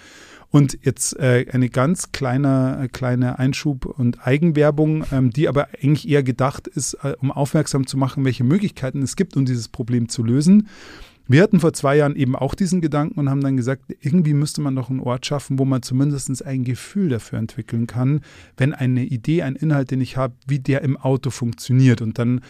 Und 0.51 0.79
jetzt 0.83 1.19
äh, 1.19 1.47
eine 1.53 1.69
ganz 1.69 2.11
kleine, 2.13 2.81
äh, 2.83 2.89
kleine 2.89 3.39
Einschub 3.39 3.85
und 3.85 4.27
Eigenwerbung, 4.27 5.05
ähm, 5.13 5.31
die 5.31 5.47
aber 5.47 5.69
eigentlich 5.75 6.09
eher 6.09 6.23
gedacht 6.23 6.67
ist, 6.69 6.95
äh, 7.03 7.15
um 7.19 7.31
aufmerksam 7.31 7.87
zu 7.87 7.99
machen, 7.99 8.25
welche 8.25 8.45
Möglichkeiten 8.45 9.03
es 9.03 9.17
gibt, 9.17 9.37
um 9.37 9.45
dieses 9.45 9.69
Problem 9.69 10.09
zu 10.09 10.25
lösen. 10.25 10.69
Wir 11.31 11.43
hatten 11.43 11.61
vor 11.61 11.75
zwei 11.75 11.99
Jahren 11.99 12.17
eben 12.17 12.35
auch 12.35 12.55
diesen 12.55 12.81
Gedanken 12.81 13.21
und 13.21 13.29
haben 13.29 13.43
dann 13.43 13.59
gesagt, 13.59 13.83
irgendwie 14.01 14.33
müsste 14.33 14.63
man 14.63 14.75
doch 14.75 14.89
einen 14.89 15.01
Ort 15.01 15.27
schaffen, 15.27 15.59
wo 15.59 15.67
man 15.67 15.83
zumindest 15.83 16.45
ein 16.45 16.65
Gefühl 16.65 17.11
dafür 17.11 17.39
entwickeln 17.39 17.87
kann, 17.87 18.23
wenn 18.57 18.73
eine 18.73 19.05
Idee, 19.05 19.43
ein 19.43 19.55
Inhalt, 19.55 19.91
den 19.91 20.01
ich 20.01 20.17
habe, 20.17 20.35
wie 20.47 20.59
der 20.59 20.81
im 20.81 20.97
Auto 20.97 21.29
funktioniert. 21.29 22.01
Und 22.01 22.19
dann 22.19 22.41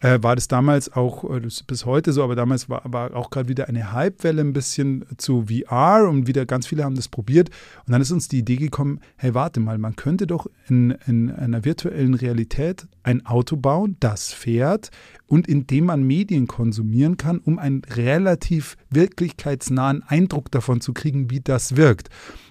äh, 0.00 0.18
war 0.22 0.34
das 0.34 0.48
damals 0.48 0.92
auch, 0.92 1.28
äh, 1.30 1.40
das 1.40 1.62
bis 1.62 1.84
heute 1.84 2.12
so, 2.12 2.22
aber 2.22 2.34
damals 2.34 2.68
war, 2.68 2.82
war 2.84 3.14
auch 3.14 3.30
gerade 3.30 3.48
wieder 3.48 3.68
eine 3.68 3.92
Hypewelle 3.92 4.40
ein 4.40 4.52
bisschen 4.52 5.04
zu 5.18 5.46
VR 5.46 6.08
und 6.08 6.26
wieder 6.26 6.46
ganz 6.46 6.66
viele 6.66 6.84
haben 6.84 6.96
das 6.96 7.08
probiert. 7.08 7.50
Und 7.86 7.92
dann 7.92 8.00
ist 8.00 8.10
uns 8.10 8.28
die 8.28 8.38
Idee 8.38 8.56
gekommen, 8.56 9.00
hey, 9.16 9.34
warte 9.34 9.60
mal, 9.60 9.78
man 9.78 9.96
könnte 9.96 10.26
doch 10.26 10.46
in, 10.68 10.92
in 11.06 11.30
einer 11.30 11.64
virtuellen 11.64 12.14
Realität 12.14 12.86
ein 13.02 13.26
Auto 13.26 13.56
bauen, 13.56 13.96
das 14.00 14.32
fährt 14.32 14.90
und 15.26 15.46
in 15.46 15.66
dem 15.66 15.86
man 15.86 16.02
Medien 16.02 16.46
konsumieren 16.46 17.16
kann, 17.16 17.38
um 17.38 17.58
einen 17.58 17.82
relativ 17.84 18.76
wirklichkeitsnahen 18.90 20.02
Eindruck 20.02 20.50
davon 20.50 20.80
zu 20.80 20.92
kriegen, 20.92 21.30
wie 21.30 21.40
das 21.40 21.76
wirkt. 21.76 22.08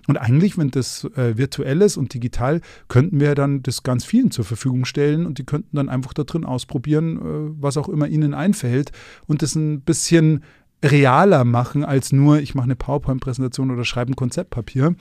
Und 0.10 0.18
eigentlich, 0.18 0.58
wenn 0.58 0.72
das 0.72 1.04
äh, 1.16 1.38
virtuell 1.38 1.84
ist 1.84 1.96
und 1.96 2.16
digital, 2.16 2.62
könnten 2.88 3.20
wir 3.20 3.36
dann 3.36 3.62
das 3.62 3.84
ganz 3.84 4.04
vielen 4.04 4.32
zur 4.32 4.44
Verfügung 4.44 4.86
stellen 4.86 5.28
und 5.28 5.38
die 5.38 5.46
könnten 5.46 5.76
dann 5.76 5.88
einfach 5.88 6.14
da 6.16 6.24
drin 6.24 6.46
ausprobieren, 6.46 7.18
äh, 7.18 7.62
was 7.62 7.78
auch 7.78 7.88
immer 7.88 8.08
ihnen 8.08 8.34
einfällt 8.34 8.92
und 9.28 9.44
das 9.44 9.54
ein 9.54 9.82
bisschen 9.82 10.44
realer 10.84 11.44
machen 11.44 11.86
als 11.86 12.12
nur, 12.12 12.40
ich 12.40 12.56
mache 12.56 12.64
eine 12.64 12.76
PowerPoint-Präsentation 12.76 13.70
oder 13.70 13.86
schreibe 13.86 14.12
ein 14.12 14.16
Konzeptpapier. 14.16 14.96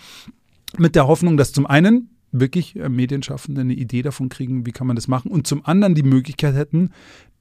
mit 0.77 0.95
der 0.95 1.07
Hoffnung, 1.07 1.39
dass 1.39 1.55
zum 1.55 1.65
einen 1.65 2.11
wirklich 2.31 2.77
äh, 2.77 2.91
Medienschaffende 2.91 3.63
eine 3.63 3.73
Idee 3.73 4.03
davon 4.03 4.29
kriegen, 4.29 4.67
wie 4.67 4.73
kann 4.73 4.87
man 4.87 4.97
das 4.97 5.09
machen 5.09 5.31
und 5.31 5.47
zum 5.47 5.65
anderen 5.65 5.95
die 5.95 6.03
Möglichkeit 6.03 6.55
hätten, 6.55 6.91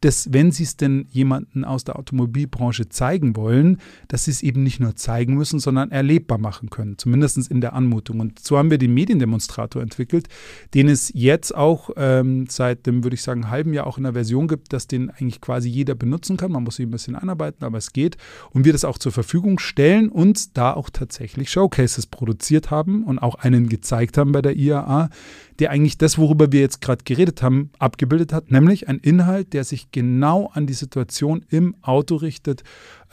dass, 0.01 0.31
wenn 0.31 0.51
sie 0.51 0.63
es 0.63 0.77
denn 0.77 1.07
jemanden 1.09 1.65
aus 1.65 1.83
der 1.83 1.97
Automobilbranche 1.97 2.89
zeigen 2.89 3.35
wollen, 3.35 3.77
dass 4.07 4.25
sie 4.25 4.31
es 4.31 4.43
eben 4.43 4.63
nicht 4.63 4.79
nur 4.79 4.95
zeigen 4.95 5.35
müssen, 5.35 5.59
sondern 5.59 5.91
erlebbar 5.91 6.37
machen 6.37 6.69
können, 6.69 6.97
zumindest 6.97 7.37
in 7.49 7.61
der 7.61 7.73
Anmutung. 7.73 8.19
Und 8.19 8.39
so 8.39 8.57
haben 8.57 8.71
wir 8.71 8.77
den 8.77 8.93
Mediendemonstrator 8.93 9.81
entwickelt, 9.81 10.27
den 10.73 10.87
es 10.87 11.11
jetzt 11.13 11.55
auch 11.55 11.89
ähm, 11.97 12.45
seit 12.49 12.85
dem, 12.85 13.03
würde 13.03 13.15
ich 13.15 13.21
sagen, 13.21 13.49
halben 13.49 13.73
Jahr 13.73 13.87
auch 13.87 13.97
in 13.97 14.03
der 14.03 14.13
Version 14.13 14.47
gibt, 14.47 14.73
dass 14.73 14.87
den 14.87 15.09
eigentlich 15.09 15.41
quasi 15.41 15.69
jeder 15.69 15.95
benutzen 15.95 16.37
kann. 16.37 16.51
Man 16.51 16.63
muss 16.63 16.75
sich 16.77 16.85
ein 16.85 16.91
bisschen 16.91 17.15
einarbeiten, 17.15 17.65
aber 17.65 17.77
es 17.77 17.93
geht. 17.93 18.17
Und 18.51 18.65
wir 18.65 18.73
das 18.73 18.85
auch 18.85 18.97
zur 18.97 19.11
Verfügung 19.11 19.59
stellen 19.59 20.09
und 20.09 20.57
da 20.57 20.73
auch 20.73 20.89
tatsächlich 20.89 21.49
Showcases 21.49 22.07
produziert 22.07 22.71
haben 22.71 23.03
und 23.03 23.19
auch 23.19 23.35
einen 23.35 23.69
gezeigt 23.69 24.17
haben 24.17 24.31
bei 24.31 24.41
der 24.41 24.55
IAA, 24.55 25.09
der 25.59 25.71
eigentlich 25.71 25.97
das, 25.97 26.17
worüber 26.17 26.51
wir 26.51 26.59
jetzt 26.59 26.81
gerade 26.81 27.03
geredet 27.03 27.41
haben, 27.41 27.71
abgebildet 27.79 28.33
hat, 28.33 28.51
nämlich 28.51 28.87
ein 28.87 28.99
Inhalt, 28.99 29.53
der 29.53 29.63
sich 29.63 29.91
genau 29.91 30.49
an 30.53 30.67
die 30.67 30.73
Situation 30.73 31.45
im 31.49 31.75
Auto 31.81 32.15
richtet 32.15 32.63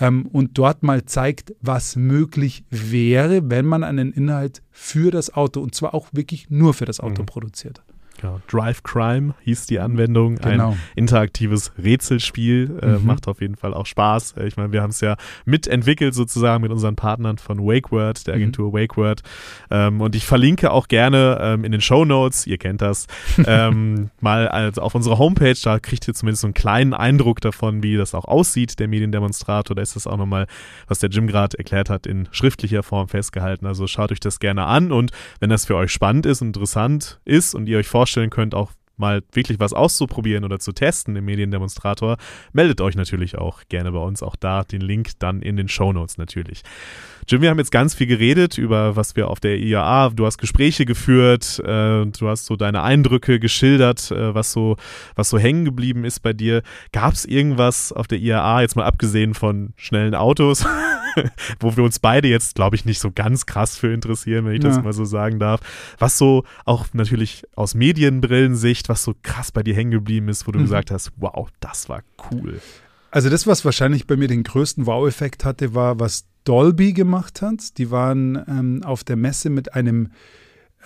ähm, 0.00 0.26
und 0.26 0.58
dort 0.58 0.82
mal 0.82 1.04
zeigt, 1.04 1.54
was 1.60 1.96
möglich 1.96 2.64
wäre, 2.70 3.48
wenn 3.50 3.66
man 3.66 3.84
einen 3.84 4.12
Inhalt 4.12 4.62
für 4.70 5.10
das 5.10 5.32
Auto 5.34 5.60
und 5.60 5.74
zwar 5.74 5.94
auch 5.94 6.08
wirklich 6.12 6.50
nur 6.50 6.74
für 6.74 6.84
das 6.84 7.00
Auto 7.00 7.22
mhm. 7.22 7.26
produziert. 7.26 7.83
Genau. 8.24 8.40
Drive 8.48 8.82
Crime 8.82 9.34
hieß 9.42 9.66
die 9.66 9.78
Anwendung. 9.78 10.36
Genau. 10.36 10.70
Ein 10.70 10.80
interaktives 10.96 11.72
Rätselspiel. 11.76 12.78
Äh, 12.80 12.86
mhm. 12.86 13.04
Macht 13.04 13.28
auf 13.28 13.42
jeden 13.42 13.56
Fall 13.56 13.74
auch 13.74 13.84
Spaß. 13.84 14.36
Äh, 14.38 14.46
ich 14.46 14.56
meine, 14.56 14.72
wir 14.72 14.80
haben 14.80 14.90
es 14.90 15.02
ja 15.02 15.16
mitentwickelt 15.44 16.14
sozusagen 16.14 16.62
mit 16.62 16.72
unseren 16.72 16.96
Partnern 16.96 17.36
von 17.36 17.58
WakeWord, 17.58 18.26
der 18.26 18.34
mhm. 18.34 18.42
Agentur 18.42 18.70
mhm. 18.70 18.76
WakeWord. 18.76 19.20
Ähm, 19.70 20.00
und 20.00 20.16
ich 20.16 20.24
verlinke 20.24 20.70
auch 20.70 20.88
gerne 20.88 21.38
ähm, 21.38 21.64
in 21.64 21.72
den 21.72 21.82
Show 21.82 22.06
Notes, 22.06 22.46
ihr 22.46 22.56
kennt 22.56 22.80
das, 22.80 23.06
ähm, 23.46 24.08
mal 24.20 24.48
also 24.48 24.80
auf 24.80 24.94
unserer 24.94 25.18
Homepage. 25.18 25.58
Da 25.62 25.78
kriegt 25.78 26.08
ihr 26.08 26.14
zumindest 26.14 26.40
so 26.40 26.46
einen 26.46 26.54
kleinen 26.54 26.94
Eindruck 26.94 27.42
davon, 27.42 27.82
wie 27.82 27.98
das 27.98 28.14
auch 28.14 28.24
aussieht, 28.24 28.78
der 28.78 28.88
Mediendemonstrator. 28.88 29.76
Da 29.76 29.82
ist 29.82 29.96
das 29.96 30.06
auch 30.06 30.16
nochmal, 30.16 30.46
was 30.88 30.98
der 30.98 31.10
Jim 31.10 31.26
gerade 31.26 31.58
erklärt 31.58 31.90
hat, 31.90 32.06
in 32.06 32.26
schriftlicher 32.30 32.82
Form 32.82 33.08
festgehalten. 33.08 33.66
Also 33.66 33.86
schaut 33.86 34.12
euch 34.12 34.20
das 34.20 34.40
gerne 34.40 34.64
an 34.64 34.92
und 34.92 35.10
wenn 35.40 35.50
das 35.50 35.66
für 35.66 35.76
euch 35.76 35.92
spannend 35.92 36.24
ist, 36.24 36.40
interessant 36.40 37.20
ist 37.26 37.54
und 37.54 37.68
ihr 37.68 37.76
euch 37.76 37.88
vorstellt, 37.88 38.13
vorstellen 38.14 38.30
könnt, 38.30 38.54
auch 38.54 38.70
mal 38.96 39.22
wirklich 39.32 39.58
was 39.58 39.72
auszuprobieren 39.72 40.44
oder 40.44 40.60
zu 40.60 40.70
testen 40.70 41.16
im 41.16 41.24
Mediendemonstrator, 41.24 42.16
meldet 42.52 42.80
euch 42.80 42.94
natürlich 42.94 43.36
auch 43.36 43.62
gerne 43.68 43.90
bei 43.90 43.98
uns. 43.98 44.22
Auch 44.22 44.36
da 44.36 44.62
den 44.62 44.80
Link 44.80 45.18
dann 45.18 45.42
in 45.42 45.56
den 45.56 45.66
Show 45.66 45.92
Notes 45.92 46.16
natürlich. 46.16 46.62
Jim, 47.26 47.42
wir 47.42 47.50
haben 47.50 47.58
jetzt 47.58 47.72
ganz 47.72 47.96
viel 47.96 48.06
geredet 48.06 48.56
über 48.56 48.94
was 48.94 49.16
wir 49.16 49.30
auf 49.30 49.40
der 49.40 49.58
IAA, 49.58 50.10
du 50.10 50.26
hast 50.26 50.38
Gespräche 50.38 50.84
geführt, 50.84 51.58
äh, 51.64 52.06
du 52.06 52.28
hast 52.28 52.46
so 52.46 52.54
deine 52.54 52.82
Eindrücke 52.82 53.40
geschildert, 53.40 54.12
äh, 54.12 54.32
was 54.32 54.52
so, 54.52 54.76
was 55.16 55.28
so 55.28 55.38
hängen 55.40 55.64
geblieben 55.64 56.04
ist 56.04 56.20
bei 56.20 56.32
dir. 56.32 56.62
Gab 56.92 57.14
es 57.14 57.24
irgendwas 57.24 57.92
auf 57.92 58.06
der 58.06 58.18
IAA, 58.18 58.60
jetzt 58.60 58.76
mal 58.76 58.84
abgesehen 58.84 59.34
von 59.34 59.72
schnellen 59.76 60.14
Autos, 60.14 60.64
wo 61.60 61.76
wir 61.76 61.84
uns 61.84 61.98
beide 61.98 62.28
jetzt, 62.28 62.54
glaube 62.54 62.76
ich, 62.76 62.84
nicht 62.84 63.00
so 63.00 63.10
ganz 63.10 63.46
krass 63.46 63.76
für 63.76 63.92
interessieren, 63.92 64.44
wenn 64.44 64.54
ich 64.54 64.62
ja. 64.62 64.70
das 64.70 64.82
mal 64.82 64.92
so 64.92 65.04
sagen 65.04 65.38
darf, 65.38 65.60
was 65.98 66.18
so 66.18 66.44
auch 66.64 66.86
natürlich 66.92 67.44
aus 67.54 67.74
Medienbrillensicht, 67.74 68.88
was 68.88 69.04
so 69.04 69.14
krass 69.22 69.52
bei 69.52 69.62
dir 69.62 69.74
hängen 69.74 69.90
geblieben 69.90 70.28
ist, 70.28 70.46
wo 70.46 70.52
du 70.52 70.58
mhm. 70.58 70.64
gesagt 70.64 70.90
hast, 70.90 71.12
wow, 71.16 71.48
das 71.60 71.88
war 71.88 72.02
cool. 72.30 72.60
Also 73.10 73.30
das, 73.30 73.46
was 73.46 73.64
wahrscheinlich 73.64 74.06
bei 74.06 74.16
mir 74.16 74.26
den 74.26 74.42
größten 74.42 74.86
Wow-Effekt 74.86 75.44
hatte, 75.44 75.74
war, 75.74 76.00
was 76.00 76.26
Dolby 76.44 76.92
gemacht 76.92 77.42
hat. 77.42 77.78
Die 77.78 77.90
waren 77.90 78.42
ähm, 78.48 78.82
auf 78.84 79.04
der 79.04 79.16
Messe 79.16 79.50
mit 79.50 79.74
einem 79.74 80.10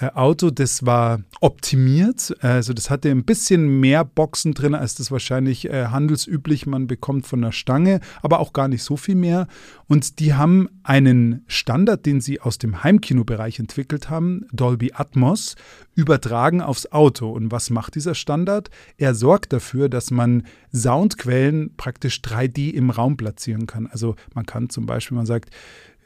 Auto, 0.00 0.50
das 0.50 0.86
war 0.86 1.20
optimiert. 1.40 2.34
Also 2.40 2.72
das 2.72 2.88
hatte 2.88 3.10
ein 3.10 3.24
bisschen 3.24 3.80
mehr 3.80 4.04
Boxen 4.04 4.54
drin, 4.54 4.74
als 4.74 4.94
das 4.94 5.10
wahrscheinlich 5.10 5.68
äh, 5.68 5.86
handelsüblich 5.86 6.66
man 6.66 6.86
bekommt 6.86 7.26
von 7.26 7.42
der 7.42 7.50
Stange, 7.50 8.00
aber 8.22 8.38
auch 8.38 8.52
gar 8.52 8.68
nicht 8.68 8.84
so 8.84 8.96
viel 8.96 9.16
mehr. 9.16 9.48
Und 9.88 10.20
die 10.20 10.34
haben 10.34 10.68
einen 10.84 11.42
Standard, 11.48 12.06
den 12.06 12.20
sie 12.20 12.40
aus 12.40 12.58
dem 12.58 12.84
Heimkinobereich 12.84 13.58
entwickelt 13.58 14.08
haben, 14.08 14.46
Dolby 14.52 14.92
Atmos, 14.94 15.56
übertragen 15.96 16.60
aufs 16.60 16.92
Auto. 16.92 17.30
Und 17.30 17.50
was 17.50 17.70
macht 17.70 17.96
dieser 17.96 18.14
Standard? 18.14 18.70
Er 18.98 19.14
sorgt 19.14 19.52
dafür, 19.52 19.88
dass 19.88 20.12
man 20.12 20.44
Soundquellen 20.72 21.74
praktisch 21.76 22.20
3D 22.20 22.70
im 22.72 22.90
Raum 22.90 23.16
platzieren 23.16 23.66
kann. 23.66 23.88
Also 23.88 24.14
man 24.34 24.46
kann 24.46 24.70
zum 24.70 24.86
Beispiel, 24.86 25.16
man 25.16 25.26
sagt, 25.26 25.50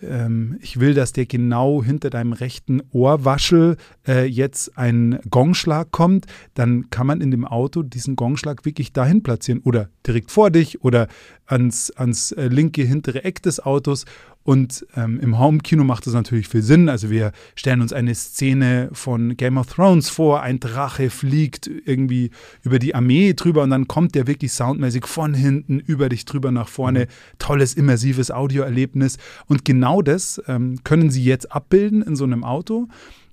ähm, 0.02 0.58
ich 0.60 0.80
will, 0.80 0.94
dass 0.94 1.12
der 1.12 1.26
genau 1.26 1.82
hinter 1.82 2.10
deinem 2.10 2.32
rechten 2.32 2.82
Ohrwaschel 2.90 3.76
äh, 4.06 4.24
jetzt 4.26 4.76
ein 4.76 5.18
Gongschlag 5.30 5.90
kommt, 5.90 6.26
dann 6.54 6.90
kann 6.90 7.06
man 7.06 7.20
in 7.20 7.30
dem 7.30 7.44
Auto 7.44 7.82
diesen 7.82 8.16
Gongschlag 8.16 8.64
wirklich 8.64 8.92
dahin 8.92 9.22
platzieren 9.22 9.60
oder 9.64 9.88
direkt 10.06 10.30
vor 10.30 10.50
dich 10.50 10.82
oder 10.82 11.08
ans, 11.46 11.90
ans 11.92 12.32
äh, 12.32 12.48
linke 12.48 12.82
hintere 12.82 13.24
Eck 13.24 13.42
des 13.42 13.60
Autos 13.60 14.04
und 14.44 14.86
ähm, 14.96 15.20
im 15.20 15.38
Home-Kino 15.38 15.84
macht 15.84 16.06
das 16.06 16.14
natürlich 16.14 16.48
viel 16.48 16.62
Sinn. 16.62 16.88
Also 16.88 17.10
wir 17.10 17.32
stellen 17.54 17.80
uns 17.80 17.92
eine 17.92 18.14
Szene 18.14 18.90
von 18.92 19.36
Game 19.36 19.56
of 19.56 19.68
Thrones 19.68 20.08
vor, 20.08 20.42
ein 20.42 20.58
Drache 20.58 21.10
fliegt 21.10 21.70
irgendwie 21.84 22.30
über 22.62 22.78
die 22.78 22.94
Armee 22.94 23.34
drüber 23.34 23.62
und 23.62 23.70
dann 23.70 23.86
kommt 23.86 24.14
der 24.14 24.26
wirklich 24.26 24.52
soundmäßig 24.52 25.06
von 25.06 25.34
hinten 25.34 25.78
über 25.78 26.08
dich 26.08 26.24
drüber 26.24 26.50
nach 26.50 26.68
vorne. 26.68 27.00
Mhm. 27.00 27.38
Tolles, 27.38 27.74
immersives 27.74 28.30
Audioerlebnis. 28.30 29.18
Und 29.46 29.64
genau 29.64 30.02
das 30.02 30.42
ähm, 30.48 30.82
können 30.84 31.10
Sie 31.10 31.24
jetzt 31.24 31.52
abbilden 31.52 32.02
in 32.02 32.16
so 32.16 32.24
einem 32.24 32.44
Auto 32.44 32.88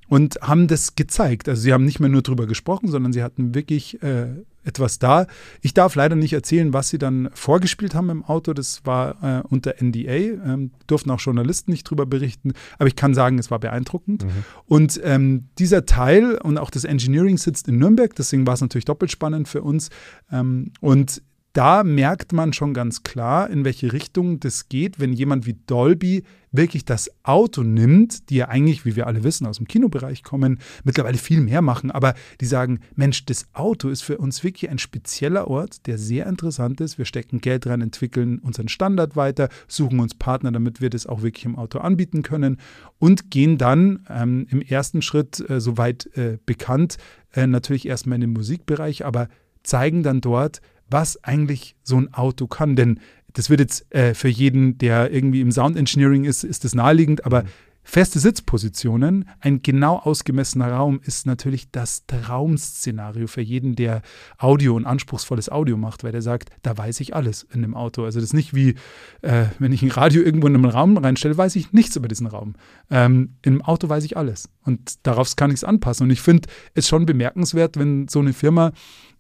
und 0.10 0.39
haben 0.41 0.67
das 0.67 0.95
gezeigt. 0.95 1.48
Also 1.48 1.62
sie 1.62 1.72
haben 1.72 1.86
nicht 1.86 2.00
mehr 2.00 2.10
nur 2.10 2.24
drüber 2.24 2.48
gesprochen, 2.48 2.89
sondern 2.89 3.13
sie 3.13 3.24
hatten 3.24 3.54
wirklich 3.56 4.02
äh, 4.02 4.28
etwas 4.69 4.99
da. 4.99 5.27
Ich 5.62 5.73
darf 5.73 5.95
leider 5.95 6.15
nicht 6.15 6.34
erzählen, 6.34 6.71
was 6.71 6.89
sie 6.89 6.97
dann 6.97 7.29
vorgespielt 7.34 7.95
haben 7.95 8.10
im 8.10 8.23
Auto. 8.23 8.53
Das 8.53 8.86
war 8.86 9.21
äh, 9.21 9.47
unter 9.49 9.75
NDA. 9.82 10.13
Ähm, 10.13 10.71
durften 10.88 11.12
auch 11.12 11.19
Journalisten 11.19 11.71
nicht 11.71 11.84
drüber 11.84 12.05
berichten. 12.05 12.53
Aber 12.77 12.88
ich 12.88 12.95
kann 12.95 13.13
sagen, 13.13 13.38
es 13.39 13.51
war 13.51 13.60
beeindruckend. 13.60 14.23
Mhm. 14.23 14.29
Und 14.65 15.01
ähm, 15.03 15.49
dieser 15.58 15.86
Teil 15.86 16.36
und 16.36 16.58
auch 16.58 16.69
das 16.69 16.86
Engineering 16.86 17.38
sitzt 17.38 17.67
in 17.67 17.77
Nürnberg. 17.77 18.15
Deswegen 18.15 18.47
war 18.47 18.53
es 18.53 18.62
natürlich 18.62 18.86
doppelt 18.86 19.12
spannend 19.12 19.47
für 19.47 19.62
uns. 19.62 19.89
Ähm, 20.32 20.71
und 20.79 21.21
da 21.60 21.84
merkt 21.84 22.32
man 22.32 22.54
schon 22.54 22.74
ganz 22.74 23.04
klar, 23.04 23.50
in 23.50 23.65
welche 23.65 23.91
Richtung 23.91 24.39
das 24.39 24.69
geht, 24.69 25.02
wenn 25.02 25.12
jemand 25.12 25.45
wie 25.45 25.58
Dolby 25.67 26.24
wirklich 26.54 26.86
das 26.86 27.12
Auto 27.24 27.63
nimmt, 27.63 28.30
die 28.30 28.38
ja 28.38 28.48
eigentlich, 28.48 28.86
wie 28.86 28.95
wir 28.95 29.08
alle 29.08 29.26
wissen, 29.26 29.45
aus 29.45 29.58
dem 29.58 29.67
Kinobereich 29.67 30.24
kommen, 30.24 30.60
mittlerweile 30.86 31.17
viel 31.17 31.41
mehr 31.41 31.62
machen, 31.62 31.91
aber 31.91 32.13
die 32.39 32.45
sagen, 32.45 32.80
Mensch, 32.95 33.26
das 33.26 33.45
Auto 33.52 33.89
ist 33.89 34.04
für 34.04 34.19
uns 34.19 34.41
wirklich 34.41 34.69
ein 34.69 34.78
spezieller 34.78 35.50
Ort, 35.50 35.86
der 35.86 35.98
sehr 35.98 36.28
interessant 36.28 36.80
ist. 36.80 36.98
Wir 36.98 37.04
stecken 37.04 37.41
Geld 37.41 37.67
rein, 37.67 37.82
entwickeln 37.82 38.39
unseren 38.39 38.69
Standard 38.69 39.17
weiter, 39.17 39.50
suchen 39.67 40.00
uns 40.00 40.15
Partner, 40.15 40.54
damit 40.54 40.80
wir 40.80 40.89
das 40.89 41.08
auch 41.08 41.24
wirklich 41.24 41.43
im 41.43 41.58
Auto 41.58 41.80
anbieten 41.80 42.24
können 42.24 42.56
und 43.00 43.32
gehen 43.32 43.58
dann 43.58 44.06
ähm, 44.10 44.48
im 44.50 44.62
ersten 44.62 45.02
Schritt, 45.02 45.43
äh, 45.50 45.60
soweit 45.60 46.06
äh, 46.15 46.38
bekannt, 46.45 46.95
äh, 47.34 47.48
natürlich 47.48 47.86
erstmal 47.86 48.15
in 48.15 48.22
den 48.22 48.32
Musikbereich, 48.32 49.06
aber 49.06 49.28
zeigen 49.62 50.04
dann 50.04 50.22
dort, 50.22 50.62
was 50.89 51.23
eigentlich 51.23 51.75
so 51.84 51.97
ein 51.97 52.13
Auto 52.13 52.47
kann. 52.47 52.75
Denn 52.75 52.99
das 53.34 53.49
wird 53.49 53.60
jetzt 53.60 53.93
äh, 53.93 54.13
für 54.13 54.28
jeden, 54.28 54.78
der 54.78 55.12
irgendwie 55.12 55.41
im 55.41 55.52
Sound 55.52 55.78
Engineering 55.78 56.25
ist, 56.25 56.43
ist 56.43 56.63
das 56.63 56.73
naheliegend, 56.73 57.25
aber 57.25 57.43
mhm. 57.43 57.47
feste 57.84 58.19
Sitzpositionen, 58.19 59.30
ein 59.39 59.62
genau 59.62 59.97
ausgemessener 59.97 60.71
Raum 60.71 60.99
ist 61.04 61.25
natürlich 61.28 61.71
das 61.71 62.06
Traumszenario 62.08 63.28
für 63.28 63.41
jeden, 63.41 63.75
der 63.75 64.02
Audio 64.38 64.75
und 64.75 64.86
anspruchsvolles 64.86 65.49
Audio 65.49 65.78
macht, 65.78 66.04
weil 66.04 66.12
der 66.12 66.21
sagt, 66.21 66.49
da 66.63 66.78
weiß 66.78 66.99
ich 67.02 67.15
alles 67.15 67.43
in 67.54 67.62
dem 67.62 67.75
Auto. 67.75 68.04
Also 68.04 68.19
das 68.19 68.30
ist 68.30 68.34
nicht 68.34 68.56
wie, 68.56 68.75
äh, 69.21 69.45
wenn 69.60 69.71
ich 69.71 69.84
ein 69.84 69.91
Radio 69.91 70.23
irgendwo 70.23 70.47
in 70.47 70.56
einen 70.56 70.65
Raum 70.65 70.97
reinstelle, 70.97 71.38
weiß 71.38 71.56
ich 71.56 71.71
nichts 71.71 71.95
über 71.95 72.08
diesen 72.08 72.28
Raum. 72.28 72.56
Ähm, 72.89 73.36
Im 73.43 73.62
Auto 73.62 73.88
weiß 73.89 74.04
ich 74.06 74.17
alles 74.17 74.49
und 74.65 75.06
darauf 75.06 75.36
kann 75.36 75.52
ich 75.52 75.58
es 75.58 75.63
anpassen. 75.63 76.06
Und 76.06 76.12
ich 76.12 76.21
finde 76.21 76.49
es 76.73 76.88
schon 76.88 77.06
bemerkenswert, 77.06 77.78
wenn 77.78 78.08
so 78.08 78.19
eine 78.19 78.34
Firma 78.34 78.71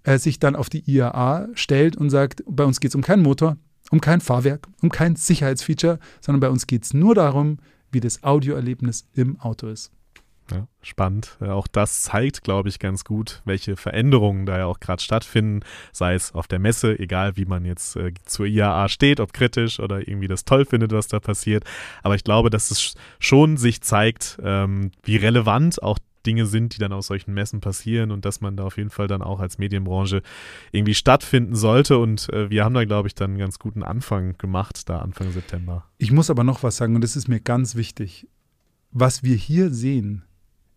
äh, 0.03 0.17
sich 0.17 0.39
dann 0.39 0.55
auf 0.55 0.69
die 0.69 0.89
IAA 0.89 1.47
stellt 1.53 1.97
und 1.97 2.09
sagt, 2.09 2.43
bei 2.47 2.63
uns 2.63 2.79
geht 2.79 2.91
es 2.91 2.95
um 2.95 3.01
keinen 3.01 3.23
Motor, 3.23 3.57
um 3.91 4.01
kein 4.01 4.21
Fahrwerk, 4.21 4.67
um 4.81 4.89
kein 4.89 5.15
Sicherheitsfeature, 5.15 5.99
sondern 6.21 6.39
bei 6.39 6.49
uns 6.49 6.67
geht 6.67 6.83
es 6.83 6.93
nur 6.93 7.15
darum, 7.15 7.57
wie 7.91 7.99
das 7.99 8.23
Audioerlebnis 8.23 9.07
im 9.13 9.39
Auto 9.39 9.67
ist. 9.67 9.91
Ja, 10.51 10.67
spannend. 10.81 11.37
Auch 11.41 11.67
das 11.67 12.01
zeigt, 12.01 12.43
glaube 12.43 12.69
ich, 12.69 12.79
ganz 12.79 13.03
gut, 13.03 13.41
welche 13.45 13.75
Veränderungen 13.75 14.45
da 14.45 14.57
ja 14.57 14.65
auch 14.65 14.79
gerade 14.79 15.01
stattfinden, 15.01 15.61
sei 15.91 16.15
es 16.15 16.33
auf 16.33 16.47
der 16.47 16.57
Messe, 16.59 16.97
egal 16.97 17.37
wie 17.37 17.45
man 17.45 17.65
jetzt 17.65 17.95
äh, 17.95 18.13
zur 18.25 18.47
IAA 18.47 18.89
steht, 18.89 19.19
ob 19.19 19.31
kritisch 19.31 19.79
oder 19.79 20.07
irgendwie 20.07 20.27
das 20.27 20.45
toll 20.45 20.65
findet, 20.65 20.91
was 20.91 21.07
da 21.07 21.19
passiert. 21.19 21.65
Aber 22.01 22.15
ich 22.15 22.23
glaube, 22.23 22.49
dass 22.49 22.71
es 22.71 22.95
schon 23.19 23.57
sich 23.57 23.81
zeigt, 23.81 24.39
ähm, 24.43 24.91
wie 25.03 25.17
relevant 25.17 25.83
auch 25.83 25.99
Dinge 26.29 26.45
sind, 26.45 26.75
die 26.75 26.79
dann 26.79 26.93
aus 26.93 27.07
solchen 27.07 27.33
Messen 27.33 27.59
passieren 27.59 28.11
und 28.11 28.23
dass 28.23 28.39
man 28.39 28.55
da 28.55 28.65
auf 28.65 28.77
jeden 28.77 28.91
Fall 28.91 29.07
dann 29.07 29.23
auch 29.23 29.39
als 29.39 29.57
Medienbranche 29.57 30.21
irgendwie 30.71 30.93
stattfinden 30.93 31.55
sollte. 31.55 31.97
Und 31.97 32.31
äh, 32.31 32.51
wir 32.51 32.63
haben 32.63 32.75
da, 32.75 32.85
glaube 32.85 33.07
ich, 33.07 33.15
dann 33.15 33.31
einen 33.31 33.39
ganz 33.39 33.57
guten 33.57 33.81
Anfang 33.81 34.37
gemacht, 34.37 34.87
da 34.87 34.99
Anfang 34.99 35.31
September. 35.31 35.85
Ich 35.97 36.11
muss 36.11 36.29
aber 36.29 36.43
noch 36.43 36.61
was 36.61 36.77
sagen 36.77 36.93
und 36.93 37.03
das 37.03 37.15
ist 37.15 37.27
mir 37.27 37.39
ganz 37.39 37.73
wichtig. 37.73 38.27
Was 38.91 39.23
wir 39.23 39.35
hier 39.35 39.71
sehen, 39.71 40.23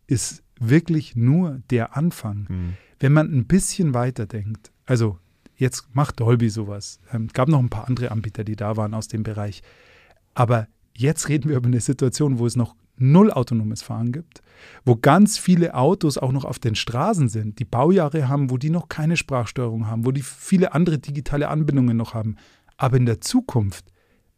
ist 0.06 0.42
wirklich 0.58 1.16
nur 1.16 1.60
der 1.68 1.96
Anfang. 1.96 2.48
Hm. 2.48 2.72
Wenn 2.98 3.12
man 3.12 3.30
ein 3.30 3.46
bisschen 3.46 3.92
weiter 3.92 4.26
denkt, 4.26 4.72
also 4.86 5.18
jetzt 5.56 5.94
macht 5.94 6.20
Dolby 6.20 6.48
sowas. 6.48 6.98
Ähm, 7.12 7.28
gab 7.28 7.48
noch 7.48 7.58
ein 7.58 7.68
paar 7.68 7.88
andere 7.88 8.10
Anbieter, 8.10 8.42
die 8.42 8.56
da 8.56 8.78
waren 8.78 8.94
aus 8.94 9.08
dem 9.08 9.22
Bereich. 9.22 9.62
Aber 10.34 10.66
jetzt 10.96 11.28
reden 11.28 11.50
wir 11.50 11.56
über 11.56 11.66
eine 11.66 11.80
Situation, 11.80 12.38
wo 12.38 12.46
es 12.46 12.56
noch 12.56 12.74
null 12.96 13.30
autonomes 13.30 13.82
Fahren 13.82 14.12
gibt, 14.12 14.42
wo 14.84 14.96
ganz 14.96 15.38
viele 15.38 15.74
Autos 15.74 16.18
auch 16.18 16.32
noch 16.32 16.44
auf 16.44 16.58
den 16.58 16.74
Straßen 16.74 17.28
sind, 17.28 17.58
die 17.58 17.64
Baujahre 17.64 18.28
haben, 18.28 18.50
wo 18.50 18.58
die 18.58 18.70
noch 18.70 18.88
keine 18.88 19.16
Sprachsteuerung 19.16 19.86
haben, 19.86 20.06
wo 20.06 20.12
die 20.12 20.22
viele 20.22 20.74
andere 20.74 20.98
digitale 20.98 21.48
Anbindungen 21.48 21.96
noch 21.96 22.14
haben. 22.14 22.36
Aber 22.76 22.96
in 22.96 23.06
der 23.06 23.20
Zukunft, 23.20 23.86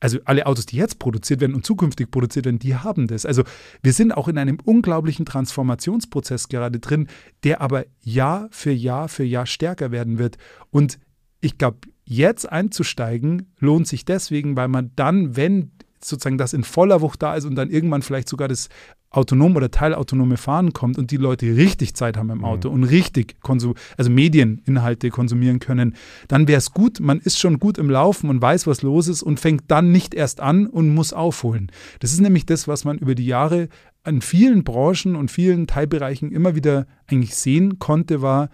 also 0.00 0.18
alle 0.24 0.46
Autos, 0.46 0.66
die 0.66 0.76
jetzt 0.76 0.98
produziert 0.98 1.40
werden 1.40 1.54
und 1.54 1.64
zukünftig 1.64 2.10
produziert 2.10 2.44
werden, 2.44 2.58
die 2.58 2.76
haben 2.76 3.06
das. 3.06 3.24
Also 3.24 3.42
wir 3.82 3.92
sind 3.92 4.12
auch 4.12 4.28
in 4.28 4.38
einem 4.38 4.58
unglaublichen 4.64 5.24
Transformationsprozess 5.24 6.48
gerade 6.48 6.78
drin, 6.78 7.08
der 7.42 7.60
aber 7.60 7.86
Jahr 8.02 8.48
für 8.50 8.72
Jahr 8.72 9.08
für 9.08 9.24
Jahr 9.24 9.46
stärker 9.46 9.90
werden 9.90 10.18
wird. 10.18 10.36
Und 10.70 10.98
ich 11.40 11.58
glaube, 11.58 11.78
jetzt 12.04 12.50
einzusteigen 12.50 13.52
lohnt 13.58 13.88
sich 13.88 14.04
deswegen, 14.04 14.56
weil 14.56 14.68
man 14.68 14.92
dann, 14.94 15.36
wenn 15.36 15.72
sozusagen 16.08 16.38
das 16.38 16.52
in 16.52 16.64
voller 16.64 17.00
Wucht 17.00 17.22
da 17.22 17.34
ist 17.34 17.44
und 17.44 17.54
dann 17.54 17.70
irgendwann 17.70 18.02
vielleicht 18.02 18.28
sogar 18.28 18.48
das 18.48 18.68
autonom 19.10 19.54
oder 19.54 19.70
teilautonome 19.70 20.36
Fahren 20.36 20.72
kommt 20.72 20.98
und 20.98 21.10
die 21.10 21.16
Leute 21.16 21.46
richtig 21.56 21.94
Zeit 21.94 22.16
haben 22.16 22.30
im 22.30 22.38
Mhm. 22.38 22.44
Auto 22.44 22.68
und 22.68 22.84
richtig 22.84 23.40
konsum 23.42 23.74
also 23.96 24.10
Medieninhalte 24.10 25.10
konsumieren 25.10 25.60
können, 25.60 25.94
dann 26.28 26.48
wäre 26.48 26.58
es 26.58 26.72
gut, 26.72 27.00
man 27.00 27.20
ist 27.20 27.38
schon 27.38 27.60
gut 27.60 27.78
im 27.78 27.90
Laufen 27.90 28.28
und 28.28 28.42
weiß, 28.42 28.66
was 28.66 28.82
los 28.82 29.08
ist 29.08 29.22
und 29.22 29.38
fängt 29.38 29.64
dann 29.68 29.92
nicht 29.92 30.14
erst 30.14 30.40
an 30.40 30.66
und 30.66 30.92
muss 30.92 31.12
aufholen. 31.12 31.70
Das 32.00 32.12
ist 32.12 32.20
nämlich 32.20 32.44
das, 32.44 32.66
was 32.66 32.84
man 32.84 32.98
über 32.98 33.14
die 33.14 33.26
Jahre 33.26 33.68
an 34.02 34.20
vielen 34.20 34.64
Branchen 34.64 35.16
und 35.16 35.30
vielen 35.30 35.66
Teilbereichen 35.66 36.32
immer 36.32 36.54
wieder 36.56 36.86
eigentlich 37.06 37.36
sehen 37.36 37.78
konnte, 37.78 38.20
war, 38.20 38.50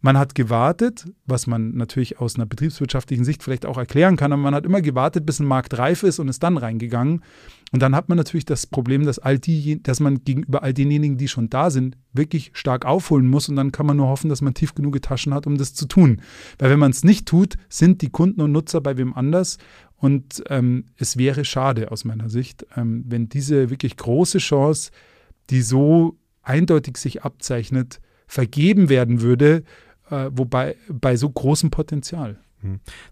man 0.00 0.16
hat 0.16 0.34
gewartet, 0.34 1.06
was 1.26 1.46
man 1.46 1.74
natürlich 1.74 2.18
aus 2.18 2.36
einer 2.36 2.46
betriebswirtschaftlichen 2.46 3.24
Sicht 3.24 3.42
vielleicht 3.42 3.66
auch 3.66 3.76
erklären 3.76 4.16
kann, 4.16 4.32
aber 4.32 4.40
man 4.40 4.54
hat 4.54 4.64
immer 4.64 4.80
gewartet, 4.80 5.26
bis 5.26 5.40
ein 5.40 5.46
Markt 5.46 5.76
reif 5.76 6.02
ist 6.02 6.18
und 6.18 6.28
ist 6.28 6.42
dann 6.42 6.56
reingegangen. 6.56 7.22
Und 7.72 7.82
dann 7.82 7.94
hat 7.94 8.08
man 8.08 8.16
natürlich 8.16 8.46
das 8.46 8.66
Problem, 8.66 9.04
dass, 9.04 9.18
all 9.18 9.38
die, 9.38 9.80
dass 9.82 10.00
man 10.00 10.24
gegenüber 10.24 10.62
all 10.62 10.74
denjenigen, 10.74 11.18
die 11.18 11.28
schon 11.28 11.50
da 11.50 11.70
sind, 11.70 11.96
wirklich 12.12 12.50
stark 12.54 12.84
aufholen 12.84 13.28
muss. 13.28 13.48
Und 13.48 13.56
dann 13.56 13.72
kann 13.72 13.86
man 13.86 13.96
nur 13.96 14.08
hoffen, 14.08 14.28
dass 14.28 14.42
man 14.42 14.54
tief 14.54 14.74
genug 14.74 15.00
Taschen 15.02 15.34
hat, 15.34 15.46
um 15.46 15.56
das 15.56 15.74
zu 15.74 15.86
tun. 15.86 16.20
Weil 16.58 16.70
wenn 16.70 16.80
man 16.80 16.90
es 16.90 17.04
nicht 17.04 17.26
tut, 17.26 17.54
sind 17.68 18.02
die 18.02 18.10
Kunden 18.10 18.40
und 18.40 18.50
Nutzer 18.50 18.80
bei 18.80 18.96
wem 18.96 19.14
anders. 19.14 19.58
Und 19.96 20.42
ähm, 20.48 20.86
es 20.96 21.16
wäre 21.16 21.44
schade 21.44 21.92
aus 21.92 22.04
meiner 22.04 22.28
Sicht, 22.28 22.66
ähm, 22.74 23.04
wenn 23.06 23.28
diese 23.28 23.70
wirklich 23.70 23.96
große 23.96 24.38
Chance, 24.38 24.90
die 25.50 25.62
so 25.62 26.16
eindeutig 26.42 26.96
sich 26.96 27.22
abzeichnet, 27.22 28.00
vergeben 28.26 28.88
werden 28.88 29.20
würde, 29.20 29.64
äh, 30.10 30.30
wobei 30.32 30.76
bei 30.88 31.16
so 31.16 31.28
großem 31.28 31.70
Potenzial. 31.70 32.38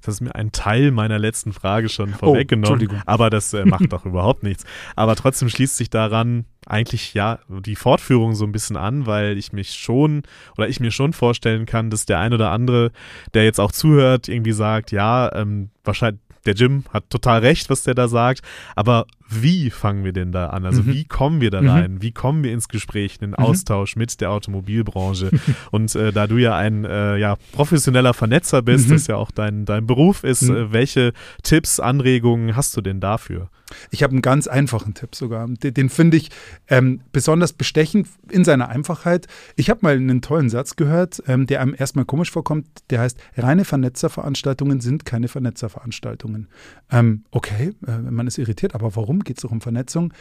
Das 0.02 0.16
ist 0.16 0.20
mir 0.20 0.34
ein 0.34 0.52
Teil 0.52 0.90
meiner 0.90 1.18
letzten 1.18 1.52
Frage 1.52 1.88
schon 1.88 2.10
vorweggenommen. 2.10 2.88
Oh, 2.90 2.96
aber 3.06 3.30
das 3.30 3.54
äh, 3.54 3.64
macht 3.64 3.92
doch 3.92 4.04
überhaupt 4.04 4.42
nichts. 4.42 4.64
Aber 4.94 5.16
trotzdem 5.16 5.48
schließt 5.48 5.76
sich 5.76 5.88
daran 5.88 6.44
eigentlich 6.66 7.14
ja 7.14 7.38
die 7.48 7.76
Fortführung 7.76 8.34
so 8.34 8.44
ein 8.44 8.52
bisschen 8.52 8.76
an, 8.76 9.06
weil 9.06 9.38
ich 9.38 9.52
mich 9.52 9.72
schon 9.72 10.22
oder 10.56 10.68
ich 10.68 10.80
mir 10.80 10.90
schon 10.90 11.14
vorstellen 11.14 11.64
kann, 11.64 11.88
dass 11.88 12.04
der 12.04 12.18
ein 12.18 12.34
oder 12.34 12.50
andere, 12.50 12.92
der 13.32 13.44
jetzt 13.44 13.58
auch 13.58 13.72
zuhört, 13.72 14.28
irgendwie 14.28 14.52
sagt, 14.52 14.92
ja, 14.92 15.34
ähm, 15.34 15.70
wahrscheinlich 15.82 16.20
der 16.44 16.54
Jim 16.54 16.84
hat 16.92 17.10
total 17.10 17.40
recht, 17.40 17.68
was 17.68 17.82
der 17.82 17.94
da 17.94 18.08
sagt, 18.08 18.42
aber 18.74 19.06
wie 19.28 19.70
fangen 19.70 20.04
wir 20.04 20.12
denn 20.12 20.32
da 20.32 20.48
an? 20.48 20.64
Also 20.64 20.82
Mhm. 20.82 20.86
wie 20.92 21.04
kommen 21.04 21.40
wir 21.40 21.50
da 21.50 21.60
Mhm. 21.62 21.68
rein? 21.68 22.02
Wie 22.02 22.12
kommen 22.12 22.42
wir 22.44 22.52
ins 22.52 22.68
Gespräch, 22.68 23.16
in 23.20 23.30
den 23.30 23.34
Austausch 23.34 23.94
mit 23.96 24.20
der 24.20 24.30
Automobilbranche? 24.30 25.30
Und 25.70 25.94
äh, 25.94 26.12
da 26.12 26.26
du 26.26 26.36
ja 26.38 26.56
ein 26.56 26.84
äh, 26.84 27.16
ja, 27.18 27.36
professioneller 27.52 28.14
Vernetzer 28.14 28.62
bist, 28.62 28.88
Mhm. 28.88 28.92
das 28.92 29.06
ja 29.06 29.16
auch 29.16 29.30
dein, 29.30 29.64
dein 29.64 29.86
Beruf 29.86 30.24
ist, 30.24 30.42
Mhm. 30.42 30.56
äh, 30.56 30.72
welche 30.72 31.12
Tipps, 31.42 31.78
Anregungen 31.80 32.56
hast 32.56 32.76
du 32.76 32.80
denn 32.80 33.00
dafür? 33.00 33.50
Ich 33.90 34.02
habe 34.02 34.12
einen 34.12 34.22
ganz 34.22 34.46
einfachen 34.46 34.94
Tipp 34.94 35.14
sogar. 35.14 35.46
Den, 35.46 35.74
den 35.74 35.88
finde 35.90 36.16
ich 36.16 36.30
ähm, 36.68 37.02
besonders 37.12 37.52
bestechend 37.52 38.08
in 38.30 38.42
seiner 38.42 38.70
Einfachheit. 38.70 39.26
Ich 39.56 39.68
habe 39.68 39.80
mal 39.82 39.94
einen 39.94 40.22
tollen 40.22 40.48
Satz 40.48 40.76
gehört, 40.76 41.22
ähm, 41.26 41.46
der 41.46 41.60
einem 41.60 41.74
erstmal 41.76 42.06
komisch 42.06 42.30
vorkommt. 42.30 42.66
Der 42.88 43.00
heißt, 43.00 43.18
reine 43.36 43.66
Vernetzerveranstaltungen 43.66 44.80
sind 44.80 45.04
keine 45.04 45.28
Vernetzerveranstaltungen. 45.28 46.48
Ähm, 46.90 47.24
okay, 47.30 47.72
äh, 47.86 47.98
man 47.98 48.26
ist 48.26 48.38
irritiert, 48.38 48.74
aber 48.74 48.96
warum 48.96 49.17
geht 49.24 49.38
es 49.38 49.42
doch 49.42 49.50
um 49.50 49.60
Vernetzung? 49.60 50.12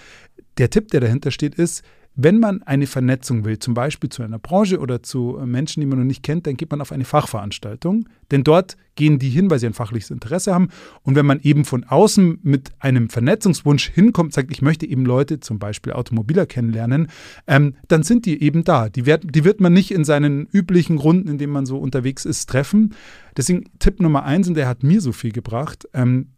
Der 0.58 0.70
Tipp, 0.70 0.90
der 0.90 1.02
dahinter 1.02 1.32
steht, 1.32 1.56
ist, 1.56 1.84
wenn 2.20 2.40
man 2.40 2.64
eine 2.64 2.88
Vernetzung 2.88 3.46
will, 3.46 3.60
zum 3.60 3.76
Beispiel 3.76 4.10
zu 4.10 4.24
einer 4.24 4.40
Branche 4.40 4.80
oder 4.80 5.04
zu 5.04 5.38
äh, 5.38 5.46
Menschen, 5.46 5.82
die 5.82 5.86
man 5.86 6.00
noch 6.00 6.06
nicht 6.06 6.24
kennt, 6.24 6.48
dann 6.48 6.58
geht 6.58 6.72
man 6.72 6.82
auf 6.82 6.92
eine 6.92 7.06
Fachveranstaltung. 7.06 8.10
Denn 8.32 8.44
dort 8.44 8.76
gehen 8.96 9.20
die 9.20 9.30
hin, 9.30 9.52
weil 9.52 9.60
sie 9.60 9.68
ein 9.68 9.76
fachliches 9.76 10.10
Interesse 10.10 10.52
haben. 10.52 10.70
Und 11.04 11.16
wenn 11.16 11.28
man 11.28 11.40
eben 11.42 11.64
von 11.64 11.84
außen 11.84 12.40
mit 12.42 12.72
einem 12.80 13.10
Vernetzungswunsch 13.10 13.92
hinkommt, 13.92 14.34
sagt, 14.34 14.52
ich 14.52 14.64
möchte 14.64 14.88
eben 14.88 15.06
Leute, 15.06 15.40
zum 15.40 15.60
Beispiel 15.60 15.94
Automobiler 15.94 16.48
kennenlernen, 16.48 17.08
ähm, 17.46 17.76
dann 17.88 18.02
sind 18.02 18.26
die 18.26 18.42
eben 18.42 18.64
da. 18.64 18.90
Die, 18.90 19.06
werd, 19.06 19.24
die 19.36 19.44
wird 19.44 19.62
man 19.62 19.74
nicht 19.74 19.92
in 19.92 20.04
seinen 20.04 20.48
üblichen 20.52 20.98
Runden, 20.98 21.30
in 21.30 21.38
denen 21.38 21.54
man 21.54 21.68
so 21.68 21.78
unterwegs 21.78 22.26
ist, 22.26 22.50
treffen. 22.50 22.96
Deswegen 23.38 23.66
Tipp 23.78 24.00
Nummer 24.00 24.24
eins, 24.24 24.48
und 24.48 24.56
der 24.56 24.68
hat 24.68 24.82
mir 24.82 25.02
so 25.02 25.12
viel 25.12 25.32
gebracht, 25.32 25.88
ähm, 25.94 26.30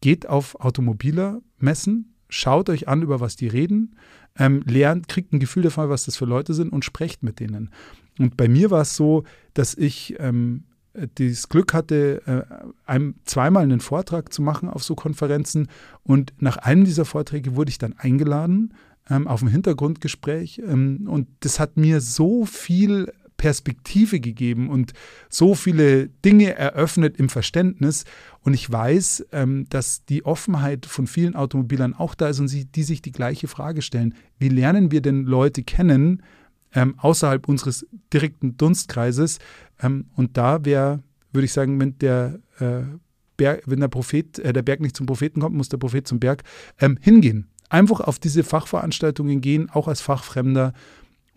geht 0.00 0.28
auf 0.28 0.60
Automobiler-Messen, 0.60 2.14
schaut 2.28 2.70
euch 2.70 2.88
an, 2.88 3.02
über 3.02 3.20
was 3.20 3.36
die 3.36 3.48
reden, 3.48 3.96
ähm, 4.38 4.62
lernt, 4.66 5.08
kriegt 5.08 5.32
ein 5.32 5.40
Gefühl 5.40 5.62
davon, 5.62 5.88
was 5.88 6.04
das 6.04 6.16
für 6.16 6.26
Leute 6.26 6.54
sind 6.54 6.72
und 6.72 6.84
sprecht 6.84 7.22
mit 7.22 7.40
denen. 7.40 7.70
Und 8.18 8.36
bei 8.36 8.48
mir 8.48 8.70
war 8.70 8.82
es 8.82 8.96
so, 8.96 9.24
dass 9.54 9.74
ich 9.74 10.16
ähm, 10.18 10.64
das 10.92 11.48
Glück 11.48 11.74
hatte, 11.74 12.22
äh, 12.26 12.90
einem, 12.90 13.16
zweimal 13.24 13.62
einen 13.62 13.80
Vortrag 13.80 14.32
zu 14.32 14.42
machen 14.42 14.68
auf 14.68 14.82
so 14.82 14.94
Konferenzen. 14.94 15.68
Und 16.02 16.32
nach 16.38 16.56
einem 16.56 16.84
dieser 16.84 17.04
Vorträge 17.04 17.56
wurde 17.56 17.70
ich 17.70 17.78
dann 17.78 17.94
eingeladen 17.94 18.74
ähm, 19.08 19.26
auf 19.28 19.42
ein 19.42 19.48
Hintergrundgespräch. 19.48 20.62
Ähm, 20.66 21.06
und 21.08 21.28
das 21.40 21.60
hat 21.60 21.76
mir 21.76 22.00
so 22.00 22.44
viel 22.44 23.12
Perspektive 23.38 24.20
gegeben 24.20 24.68
und 24.68 24.92
so 25.30 25.54
viele 25.54 26.08
Dinge 26.08 26.54
eröffnet 26.56 27.16
im 27.16 27.30
Verständnis. 27.30 28.04
Und 28.42 28.52
ich 28.52 28.70
weiß, 28.70 29.26
ähm, 29.32 29.64
dass 29.70 30.04
die 30.04 30.26
Offenheit 30.26 30.84
von 30.84 31.06
vielen 31.06 31.34
Automobilern 31.34 31.94
auch 31.94 32.14
da 32.14 32.28
ist 32.28 32.40
und 32.40 32.48
sie, 32.48 32.66
die 32.66 32.82
sich 32.82 33.00
die 33.00 33.12
gleiche 33.12 33.48
Frage 33.48 33.80
stellen. 33.80 34.14
Wie 34.38 34.50
lernen 34.50 34.90
wir 34.90 35.00
denn 35.00 35.24
Leute 35.24 35.62
kennen 35.62 36.22
ähm, 36.74 36.98
außerhalb 36.98 37.48
unseres 37.48 37.86
direkten 38.12 38.56
Dunstkreises? 38.56 39.38
Ähm, 39.80 40.06
und 40.16 40.36
da 40.36 40.64
wäre, 40.64 41.02
würde 41.32 41.46
ich 41.46 41.52
sagen, 41.52 41.80
wenn 41.80 41.96
der, 42.00 42.40
äh, 42.58 42.82
Berg, 43.36 43.62
wenn 43.66 43.78
der 43.80 43.88
Prophet, 43.88 44.40
äh, 44.40 44.52
der 44.52 44.62
Berg 44.62 44.80
nicht 44.80 44.96
zum 44.96 45.06
Propheten 45.06 45.40
kommt, 45.40 45.56
muss 45.56 45.68
der 45.68 45.78
Prophet 45.78 46.06
zum 46.08 46.18
Berg 46.18 46.42
hingehen. 47.00 47.46
Einfach 47.70 48.00
auf 48.00 48.18
diese 48.18 48.42
Fachveranstaltungen 48.42 49.40
gehen, 49.40 49.70
auch 49.70 49.86
als 49.86 50.00
Fachfremder 50.00 50.72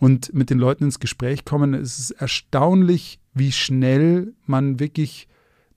und 0.01 0.33
mit 0.33 0.49
den 0.49 0.57
Leuten 0.57 0.85
ins 0.85 0.99
Gespräch 0.99 1.45
kommen. 1.45 1.75
Es 1.75 1.99
ist 1.99 2.09
erstaunlich, 2.11 3.19
wie 3.35 3.51
schnell 3.51 4.33
man 4.47 4.79
wirklich 4.79 5.27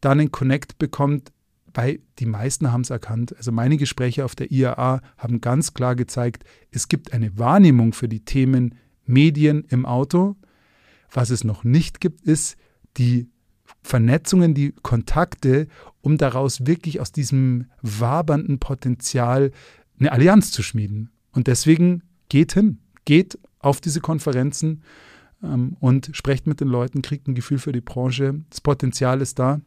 da 0.00 0.12
einen 0.12 0.32
Connect 0.32 0.78
bekommt, 0.78 1.30
weil 1.74 2.00
die 2.18 2.24
meisten 2.24 2.72
haben 2.72 2.80
es 2.80 2.90
erkannt. 2.90 3.36
Also 3.36 3.52
meine 3.52 3.76
Gespräche 3.76 4.24
auf 4.24 4.34
der 4.34 4.50
IAA 4.50 5.02
haben 5.18 5.42
ganz 5.42 5.74
klar 5.74 5.94
gezeigt, 5.94 6.44
es 6.70 6.88
gibt 6.88 7.12
eine 7.12 7.38
Wahrnehmung 7.38 7.92
für 7.92 8.08
die 8.08 8.24
Themen 8.24 8.76
Medien 9.04 9.66
im 9.68 9.84
Auto. 9.84 10.36
Was 11.12 11.28
es 11.28 11.44
noch 11.44 11.62
nicht 11.62 12.00
gibt, 12.00 12.22
ist 12.22 12.56
die 12.96 13.28
Vernetzungen, 13.82 14.54
die 14.54 14.72
Kontakte, 14.80 15.68
um 16.00 16.16
daraus 16.16 16.66
wirklich 16.66 16.98
aus 16.98 17.12
diesem 17.12 17.66
wabernden 17.82 18.58
Potenzial 18.58 19.50
eine 20.00 20.12
Allianz 20.12 20.50
zu 20.50 20.62
schmieden. 20.62 21.10
Und 21.32 21.46
deswegen 21.46 22.04
geht 22.30 22.54
hin, 22.54 22.78
geht 23.04 23.38
auf 23.64 23.80
diese 23.80 24.00
Konferenzen 24.00 24.82
ähm, 25.42 25.76
und 25.80 26.10
sprecht 26.12 26.46
mit 26.46 26.60
den 26.60 26.68
Leuten, 26.68 27.02
kriegt 27.02 27.28
ein 27.28 27.34
Gefühl 27.34 27.58
für 27.58 27.72
die 27.72 27.80
Branche. 27.80 28.42
Das 28.50 28.60
Potenzial 28.60 29.20
ist 29.20 29.38
da 29.38 29.60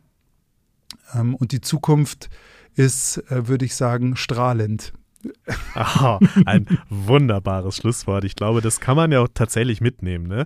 ähm, 1.14 1.36
und 1.36 1.52
die 1.52 1.62
Zukunft 1.62 2.30
ist, 2.76 3.18
äh, 3.32 3.48
würde 3.48 3.66
ich 3.66 3.76
sagen, 3.76 4.16
strahlend. 4.16 4.94
Aha, 5.74 6.20
ein 6.46 6.68
wunderbares 6.90 7.78
Schlusswort. 7.78 8.24
Ich 8.24 8.36
glaube, 8.36 8.62
das 8.62 8.80
kann 8.80 8.96
man 8.96 9.12
ja 9.12 9.22
auch 9.22 9.30
tatsächlich 9.34 9.82
mitnehmen. 9.82 10.28
Ne? 10.28 10.46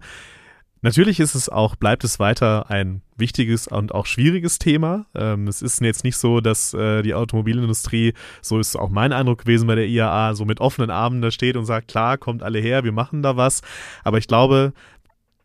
Natürlich 0.83 1.19
ist 1.19 1.35
es 1.35 1.47
auch, 1.47 1.75
bleibt 1.75 2.03
es 2.03 2.19
weiter 2.19 2.71
ein 2.71 3.01
wichtiges 3.15 3.67
und 3.67 3.93
auch 3.93 4.07
schwieriges 4.07 4.57
Thema. 4.57 5.05
Ähm, 5.13 5.47
es 5.47 5.61
ist 5.61 5.79
jetzt 5.79 6.03
nicht 6.03 6.17
so, 6.17 6.41
dass 6.41 6.73
äh, 6.73 7.03
die 7.03 7.13
Automobilindustrie, 7.13 8.13
so 8.41 8.57
ist 8.57 8.75
auch 8.75 8.89
mein 8.89 9.13
Eindruck 9.13 9.39
gewesen 9.39 9.67
bei 9.67 9.75
der 9.75 9.85
IAA, 9.85 10.33
so 10.33 10.43
mit 10.43 10.59
offenen 10.59 10.89
Armen 10.89 11.21
da 11.21 11.29
steht 11.29 11.55
und 11.55 11.65
sagt, 11.65 11.87
klar, 11.87 12.17
kommt 12.17 12.41
alle 12.41 12.57
her, 12.57 12.83
wir 12.83 12.93
machen 12.93 13.21
da 13.21 13.37
was. 13.37 13.61
Aber 14.03 14.17
ich 14.17 14.27
glaube, 14.27 14.73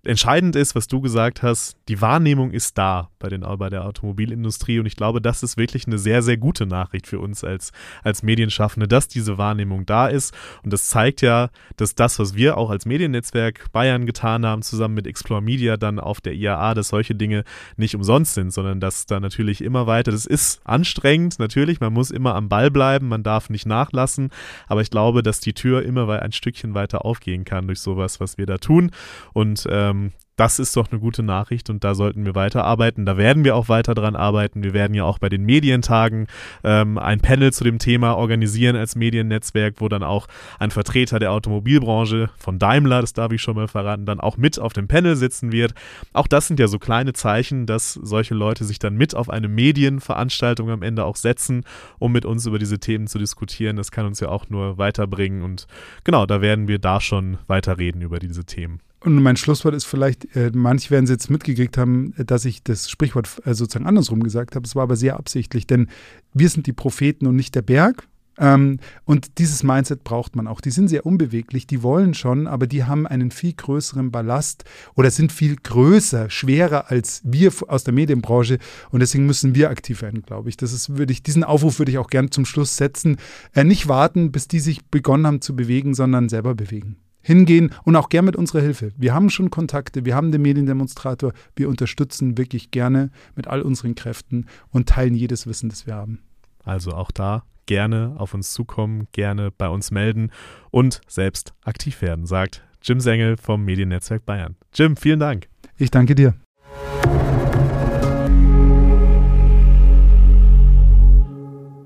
entscheidend 0.07 0.57
ist, 0.57 0.75
was 0.75 0.87
du 0.87 1.01
gesagt 1.01 1.43
hast, 1.43 1.77
die 1.89 2.01
Wahrnehmung 2.01 2.51
ist 2.51 2.79
da 2.79 3.11
bei, 3.19 3.29
den, 3.29 3.41
bei 3.41 3.69
der 3.69 3.85
Automobilindustrie. 3.85 4.79
Und 4.79 4.87
ich 4.87 4.97
glaube, 4.97 5.21
das 5.21 5.43
ist 5.43 5.57
wirklich 5.57 5.87
eine 5.87 5.99
sehr, 5.99 6.23
sehr 6.23 6.37
gute 6.37 6.67
Nachricht 6.67 7.07
für 7.07 7.19
uns 7.19 7.45
als, 7.45 7.73
als 8.03 8.23
Medienschaffende, 8.23 8.89
dass 8.89 9.09
diese 9.09 9.39
Wahrnehmung 9.39 9.87
da 9.87 10.07
ist. 10.07 10.35
Und 10.63 10.73
das 10.73 10.89
zeigt 10.89 11.23
ja, 11.23 11.51
dass 11.77 11.95
das, 11.95 12.19
was 12.19 12.35
wir 12.35 12.57
auch 12.57 12.71
als 12.71 12.87
Mediennetzwerk 12.87 13.73
Bayern 13.73 14.07
getan 14.07 14.47
haben, 14.47 14.63
zusammen 14.63 14.95
mit 14.95 15.07
Explore 15.07 15.43
Media 15.43 15.77
dann 15.77 15.99
auf 15.99 16.21
der 16.21 16.35
IAA, 16.35 16.75
dass 16.75 16.89
solche 16.89 17.15
Dinge 17.15 17.45
nicht 17.77 17.95
umsonst 17.95 18.35
sind, 18.35 18.53
sondern 18.53 18.81
dass 18.81 19.07
da 19.07 19.21
natürlich 19.21 19.63
immer 19.63 19.87
weiter, 19.87 20.13
das 20.13 20.27
ist 20.27 20.61
anstrengend, 20.65 21.39
natürlich, 21.39 21.81
man 21.81 21.93
muss 21.93 22.11
immer 22.11 22.35
am 22.35 22.49
Ball 22.49 22.71
bleiben, 22.71 23.09
man 23.09 23.23
darf 23.23 23.51
nicht 23.51 23.67
nachlassen, 23.67 24.31
aber 24.69 24.81
ich 24.81 24.91
glaube, 24.91 25.23
dass 25.23 25.41
die 25.41 25.53
Tür 25.53 25.83
immer 25.83 26.07
ein 26.23 26.33
Stückchen 26.33 26.75
weiter 26.75 27.05
aufgehen 27.05 27.45
kann 27.45 27.67
durch 27.67 27.81
sowas, 27.81 28.21
was 28.21 28.39
wir 28.39 28.47
da 28.47 28.59
tun. 28.59 28.91
Und 29.33 29.67
ähm, 29.71 29.96
das 30.37 30.59
ist 30.59 30.77
doch 30.77 30.91
eine 30.91 31.01
gute 31.01 31.23
Nachricht 31.23 31.71
und 31.71 31.83
da 31.83 31.95
sollten 31.95 32.27
wir 32.27 32.35
weiterarbeiten. 32.35 33.07
Da 33.07 33.17
werden 33.17 33.43
wir 33.45 33.57
auch 33.57 33.69
weiter 33.69 33.95
dran 33.95 34.15
arbeiten. 34.15 34.63
Wir 34.63 34.75
werden 34.75 34.93
ja 34.95 35.05
auch 35.05 35.19
bei 35.19 35.31
den 35.31 35.45
Medientagen 35.45 36.27
ähm, 36.63 36.99
ein 36.99 37.21
Panel 37.21 37.53
zu 37.53 37.65
dem 37.65 37.79
Thema 37.79 38.17
organisieren 38.17 38.77
als 38.77 38.97
Mediennetzwerk, 38.97 39.77
wo 39.79 39.89
dann 39.89 40.03
auch 40.03 40.29
ein 40.59 40.71
Vertreter 40.71 41.19
der 41.19 41.33
Automobilbranche 41.33 42.29
von 42.37 42.59
Daimler, 42.59 43.01
das 43.01 43.15
darf 43.15 43.33
ich 43.33 43.41
schon 43.41 43.57
mal 43.57 43.67
verraten, 43.67 44.05
dann 44.05 44.21
auch 44.21 44.37
mit 44.37 44.59
auf 44.59 44.75
dem 44.75 44.89
Panel 44.89 45.17
sitzen 45.17 45.53
wird. 45.53 45.73
Auch 46.13 46.27
das 46.27 46.47
sind 46.47 46.61
ja 46.61 46.69
so 46.69 46.79
kleine 46.79 47.15
Zeichen, 47.15 47.65
dass 47.65 47.95
solche 47.95 48.35
Leute 48.35 48.65
sich 48.65 48.79
dann 48.79 48.95
mit 48.95 49.15
auf 49.15 49.31
eine 49.31 49.49
Medienveranstaltung 49.49 50.71
am 50.71 50.83
Ende 50.83 51.05
auch 51.07 51.17
setzen, 51.17 51.65
um 51.99 52.13
mit 52.13 52.27
uns 52.27 52.45
über 52.45 52.59
diese 52.59 52.79
Themen 52.79 53.07
zu 53.07 53.19
diskutieren. 53.19 53.77
Das 53.77 53.91
kann 53.91 54.05
uns 54.05 54.21
ja 54.21 54.29
auch 54.29 54.51
nur 54.51 54.77
weiterbringen 54.77 55.43
und 55.43 55.67
genau, 56.05 56.27
da 56.27 56.43
werden 56.43 56.69
wir 56.69 56.79
da 56.79 57.01
schon 57.01 57.39
weiter 57.47 57.79
reden 57.79 58.03
über 58.03 58.19
diese 58.19 58.45
Themen. 58.45 58.81
Und 59.07 59.23
mein 59.23 59.37
Schlusswort 59.37 59.73
ist 59.73 59.85
vielleicht, 59.85 60.35
äh, 60.35 60.51
manche 60.53 60.91
werden 60.91 61.05
es 61.05 61.11
jetzt 61.11 61.31
mitgekriegt 61.31 61.79
haben, 61.79 62.13
äh, 62.17 62.25
dass 62.25 62.45
ich 62.45 62.65
das 62.65 62.91
Sprichwort 62.91 63.41
äh, 63.45 63.55
sozusagen 63.55 63.87
andersrum 63.87 64.21
gesagt 64.21 64.57
habe. 64.57 64.67
Es 64.67 64.75
war 64.75 64.83
aber 64.83 64.97
sehr 64.97 65.17
absichtlich, 65.17 65.65
denn 65.65 65.87
wir 66.35 66.49
sind 66.49 66.67
die 66.67 66.73
Propheten 66.73 67.29
und 67.29 67.37
nicht 67.37 67.55
der 67.55 67.63
Berg. 67.63 68.09
Ähm, 68.37 68.81
und 69.05 69.39
dieses 69.39 69.63
Mindset 69.63 70.03
braucht 70.03 70.35
man 70.35 70.49
auch. 70.49 70.61
Die 70.61 70.73
sind 70.73 70.89
sehr 70.89 71.07
unbeweglich, 71.07 71.69
die 71.69 71.85
wollen 71.85 72.15
schon, 72.15 72.49
aber 72.49 72.67
die 72.67 72.83
haben 72.83 73.07
einen 73.07 73.31
viel 73.31 73.53
größeren 73.53 74.11
Ballast 74.11 74.65
oder 74.97 75.13
sind 75.13 75.31
viel 75.31 75.55
größer, 75.55 76.29
schwerer 76.29 76.91
als 76.91 77.23
wir 77.25 77.53
aus 77.69 77.85
der 77.85 77.95
Medienbranche. 77.95 78.59
Und 78.91 78.99
deswegen 78.99 79.25
müssen 79.25 79.55
wir 79.55 79.71
aktiv 79.71 80.03
werden, 80.03 80.23
glaube 80.23 80.49
ich. 80.49 80.57
Das 80.57 80.73
ist, 80.73 80.99
würde 80.99 81.13
ich, 81.13 81.23
diesen 81.23 81.45
Aufruf 81.45 81.79
würde 81.79 81.93
ich 81.93 81.99
auch 81.99 82.11
gerne 82.11 82.31
zum 82.31 82.45
Schluss 82.45 82.77
setzen. 82.77 83.19
Äh, 83.55 83.63
nicht 83.63 83.87
warten, 83.87 84.33
bis 84.33 84.49
die 84.49 84.59
sich 84.59 84.85
begonnen 84.87 85.29
haben 85.29 85.41
zu 85.43 85.55
bewegen, 85.55 85.95
sondern 85.95 86.29
selber 86.29 86.57
bewegen 86.57 86.97
hingehen 87.27 87.75
und 87.85 87.97
auch 87.97 88.09
gerne 88.09 88.27
mit 88.27 88.37
unserer 88.37 88.63
Hilfe. 88.63 88.93
Wir 88.97 89.13
haben 89.13 89.31
schon 89.31 89.51
Kontakte, 89.51 90.05
wir 90.05 90.15
haben 90.15 90.31
den 90.31 90.43
Mediendemonstrator, 90.43 91.33
wir 91.57 91.69
unterstützen 91.69 92.39
wirklich 92.39 92.71
gerne 92.71 93.11
mit 93.35 93.49
all 93.49 93.63
unseren 93.63 93.97
Kräften 93.97 94.47
und 94.71 94.89
teilen 94.89 95.15
jedes 95.15 95.47
Wissen, 95.47 95.69
das 95.69 95.87
wir 95.87 95.95
haben. 95.95 96.21
Also 96.65 96.93
auch 96.93 97.11
da 97.11 97.43
gerne 97.67 98.15
auf 98.17 98.33
uns 98.33 98.53
zukommen, 98.53 99.09
gerne 99.11 99.51
bei 99.51 99.69
uns 99.69 99.91
melden 99.91 100.31
und 100.71 101.01
selbst 101.09 101.53
aktiv 101.65 102.01
werden, 102.01 102.27
sagt 102.27 102.63
Jim 102.81 103.01
Sengel 103.01 103.37
vom 103.37 103.65
Mediennetzwerk 103.65 104.25
Bayern. 104.25 104.55
Jim, 104.73 104.97
vielen 104.97 105.19
Dank. 105.19 105.49
Ich 105.77 105.91
danke 105.91 106.15
dir. 106.15 106.35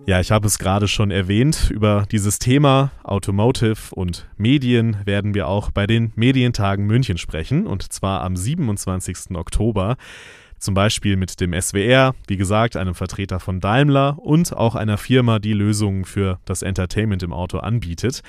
Ja, 0.07 0.19
ich 0.19 0.31
habe 0.33 0.47
es 0.47 0.59
gerade 0.59 0.89
schon 0.89 1.11
erwähnt. 1.11 1.71
Über 1.71 2.05
dieses 2.11 2.39
Thema 2.39 2.91
Automotive 3.05 3.95
und 3.95 4.29
Medien 4.37 4.97
werden 5.05 5.35
wir 5.35 5.47
auch 5.47 5.71
bei 5.71 5.87
den 5.87 6.13
Medientagen 6.17 6.87
München 6.87 7.19
sprechen. 7.19 7.67
Und 7.67 7.93
zwar 7.93 8.23
am 8.23 8.35
27. 8.35 9.37
Oktober. 9.37 9.97
Zum 10.59 10.75
Beispiel 10.75 11.17
mit 11.17 11.41
dem 11.41 11.59
SWR, 11.59 12.15
wie 12.27 12.37
gesagt, 12.37 12.77
einem 12.77 12.95
Vertreter 12.95 13.41
von 13.41 13.61
Daimler 13.61 14.19
und 14.19 14.55
auch 14.55 14.75
einer 14.75 14.99
Firma, 14.99 15.39
die 15.39 15.55
Lösungen 15.55 16.05
für 16.05 16.39
das 16.45 16.63
Entertainment 16.63 17.23
im 17.23 17.33
Auto 17.33 17.59
anbietet. 17.59 18.23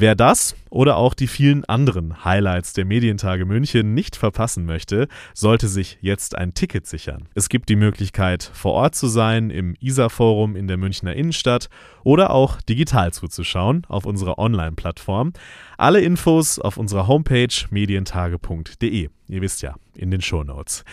Wer 0.00 0.14
das 0.14 0.54
oder 0.70 0.96
auch 0.96 1.12
die 1.12 1.26
vielen 1.26 1.64
anderen 1.64 2.24
Highlights 2.24 2.72
der 2.72 2.84
Medientage 2.84 3.44
München 3.44 3.94
nicht 3.94 4.14
verpassen 4.14 4.64
möchte, 4.64 5.08
sollte 5.34 5.66
sich 5.66 5.98
jetzt 6.00 6.38
ein 6.38 6.54
Ticket 6.54 6.86
sichern. 6.86 7.28
Es 7.34 7.48
gibt 7.48 7.68
die 7.68 7.74
Möglichkeit, 7.74 8.48
vor 8.54 8.74
Ort 8.74 8.94
zu 8.94 9.08
sein 9.08 9.50
im 9.50 9.74
ISA-Forum 9.80 10.54
in 10.54 10.68
der 10.68 10.76
Münchner 10.76 11.14
Innenstadt 11.14 11.68
oder 12.04 12.30
auch 12.30 12.62
digital 12.62 13.12
zuzuschauen 13.12 13.84
auf 13.88 14.06
unserer 14.06 14.38
Online-Plattform. 14.38 15.32
Alle 15.78 16.00
Infos 16.00 16.60
auf 16.60 16.76
unserer 16.76 17.08
Homepage 17.08 17.48
medientage.de. 17.70 19.08
Ihr 19.26 19.40
wisst 19.40 19.62
ja, 19.62 19.74
in 19.96 20.12
den 20.12 20.20
Shownotes. 20.20 20.84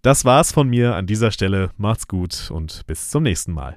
Das 0.00 0.24
war's 0.24 0.52
von 0.52 0.70
mir 0.70 0.94
an 0.94 1.06
dieser 1.06 1.32
Stelle. 1.32 1.68
Macht's 1.76 2.08
gut 2.08 2.50
und 2.50 2.86
bis 2.86 3.10
zum 3.10 3.24
nächsten 3.24 3.52
Mal. 3.52 3.76